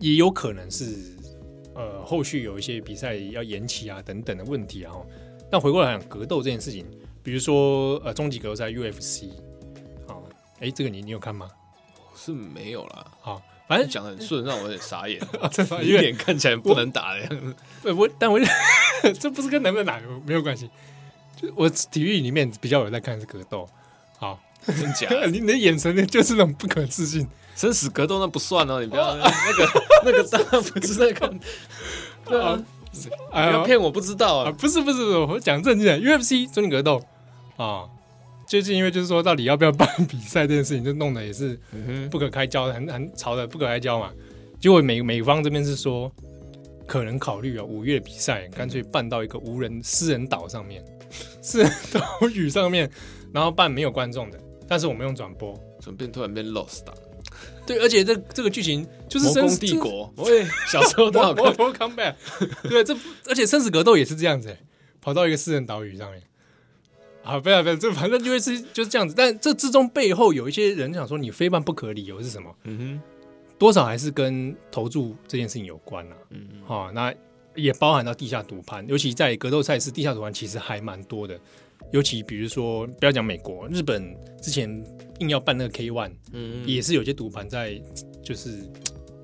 [0.00, 1.20] 也有可能是。
[1.74, 4.92] 呃，后续有一些比赛要延期啊，等等的问题啊。
[5.50, 6.86] 但回过来讲格斗这件事情，
[7.22, 9.30] 比如说呃，终极格斗赛 UFC
[10.08, 10.16] 啊，
[10.60, 11.48] 哎，这个你你有看吗？
[12.14, 13.06] 是没有啦。
[13.20, 15.20] 好，反正讲的很顺，让我有点傻眼。
[15.50, 17.54] 这有点看起来不能打的样子。
[17.84, 18.38] 我，我但我
[19.18, 20.70] 这不是跟能不能打没有关系。
[21.40, 23.68] 就我体育里面比较有在看是格斗。
[24.18, 25.08] 好，真假？
[25.26, 27.26] 你你的眼神就是那种不可置信。
[27.56, 29.66] 生死格斗那不算哦，你不要 那个
[30.04, 31.38] 那个当然不是在看，
[32.26, 32.62] 对啊，
[33.30, 37.02] 不要骗我不知道啊，不是不是，我讲正经的，UFC 终极格斗。
[37.56, 37.84] 啊，
[38.46, 41.58] 最近因为就是说到底要不要办比赛这件事情，就弄得也是
[42.10, 44.10] 不可开交，很很吵的不可开交嘛。
[44.60, 46.10] 结果美美方这边是说
[46.86, 50.84] 可能考虑啊，五月比赛干脆办到一个无人私人岛上面，
[51.40, 52.90] 私人岛屿上面，
[53.32, 54.38] 然后办没有观众的，
[54.68, 56.94] 但是我们用转播，怎么变突然变 Lost 啊？
[57.64, 61.54] 对，而且这这个剧情就是《生死帝国》，喂，小时候都好看。
[61.54, 62.14] Come back，
[62.68, 62.96] 对，这
[63.28, 64.56] 而且生死格斗也是这样子，
[65.00, 66.22] 跑到一个私人岛屿上面。
[67.22, 69.14] 啊，不要不要，这反正就是就是这样子。
[69.16, 72.52] 但这之中背后有一些人想说，你非办不可，理由是什么？
[72.64, 73.00] 嗯哼，
[73.58, 76.16] 多少还是跟投注这件事情有关啊。
[76.30, 77.14] 嗯嗯，好，那
[77.54, 81.38] 也包含到地下赌盘，尤其在格斗赛事，地下赌盘其实还蛮多的。
[81.92, 84.82] 尤其比如说，不要讲美国，日本之前
[85.22, 87.80] 硬要办那个 K One，嗯，也是有些赌盘在，
[88.22, 88.50] 就是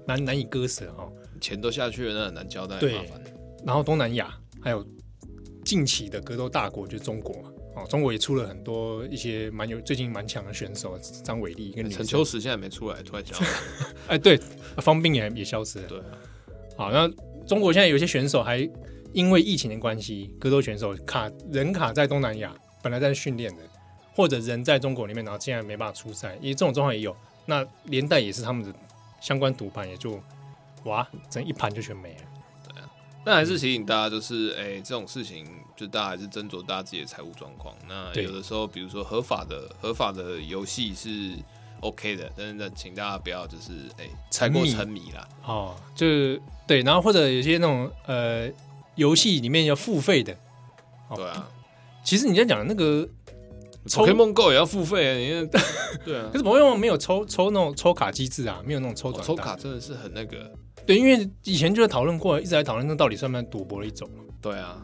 [0.07, 1.07] 难难以割舍哈，
[1.41, 2.95] 钱都下去了，那很难交代，对。
[3.67, 4.33] 然后东南亚
[4.63, 4.87] 还有
[5.65, 13.45] 近期的格斗大国就是中国嘛，哦，中国也出了很多一些蛮有最近蛮强的选手，张伟丽跟陈秋实现在没出来，突然消失。
[14.09, 14.41] 哎，对，
[14.79, 15.89] 方斌也也消失了。
[15.89, 16.01] 对，
[16.77, 17.07] 好，那
[17.47, 18.69] 中国现在有些选手还。
[19.15, 23.63] 因为疫情的关系，格斗选手卡人卡在东南亚，本来在训练的，
[24.19, 27.17] 或者人在中国里面，然后竟然没办法出赛，因为这种状况也有。
[27.47, 28.75] 那连带也是他们的
[29.21, 30.21] 相关赌盘也就
[30.83, 32.23] 哇，整一盘就全没了。
[32.67, 32.91] 对啊，
[33.25, 35.47] 但还是提醒大家，就是哎、欸，这种事情
[35.77, 37.73] 就大家还是斟酌大家自己的财务状况。
[37.89, 41.35] 那有的时候，比如说合法的合法的游戏是
[41.79, 45.29] OK 的，但是呢，请大家不要就是哎太过沉迷啦。
[45.47, 48.51] 哦，就是对，然后或者有些那种呃。
[48.99, 50.37] 游戏里面要付费的，
[51.15, 51.49] 对啊，
[52.03, 53.09] 其实你在讲的那个
[53.87, 55.49] 抽 Pokemon Go 也要付费啊，你
[56.05, 60.51] 对啊，可是 Pokemon 没有抽抽那种抽卡机制啊，没有那种抽转、哦、抽卡真的是很那个，
[60.87, 64.09] 对，因为以前就在讨论过，一直在讨论那到底算不算赌博的一种，
[64.41, 64.83] 对啊，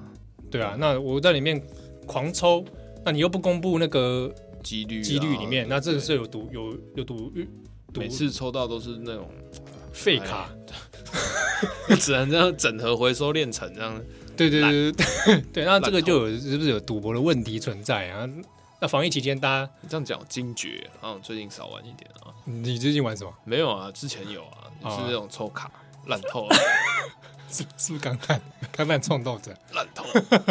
[0.51, 1.61] 对啊，那我在里面
[2.07, 2.65] 狂抽，
[3.05, 4.33] 那你又不公布那个
[4.63, 7.33] 几率几率里面，那这个是有赌有有赌，
[7.95, 9.29] 每次抽到都是那种
[9.93, 10.49] 废卡。
[12.01, 14.03] 只能这样整合回收炼成这样，
[14.37, 18.29] 对对对对对，那这个就有是不是有赌博的问题存在啊？
[18.85, 22.29] 那防疫期间大家这样讲惊觉，然后最近少玩一点啊。
[22.45, 23.33] 你最近玩什么？
[23.43, 25.71] 没有啊，之前有啊，就是那种抽卡
[26.05, 26.57] 烂透了，
[27.49, 28.39] 是是不是钢弹
[28.77, 30.05] 钢弹创造者烂透？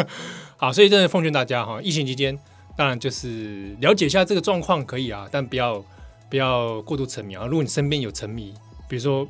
[0.58, 2.36] 好，所以真的奉劝大家哈，疫情期间
[2.76, 5.84] 当然就是了解一下这个状况可以啊，但不要
[6.28, 7.46] 不要过度沉迷啊。
[7.46, 8.52] 如果你身边有沉迷，
[8.88, 9.24] 比如说。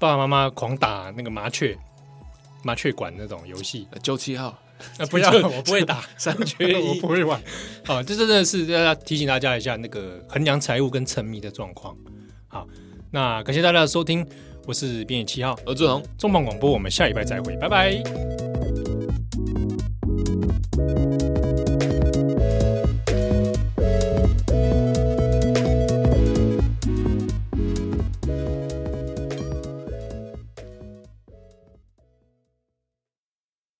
[0.00, 1.76] 爸爸妈妈狂打那个麻雀，
[2.62, 4.56] 麻雀馆那种游戏，九七号，
[4.98, 5.30] 啊， 不要！
[5.48, 7.40] 我不会打 三 缺一，我不会玩。
[7.84, 11.96] 好，这真的是要提醒大家一下，那个衡量财务跟沉迷的状况。
[12.46, 12.66] 好，
[13.10, 14.26] 那感谢大家的收听，
[14.66, 18.02] 我是编野七号，我是郑宏，重磅广播，我们下一拜再会，拜拜。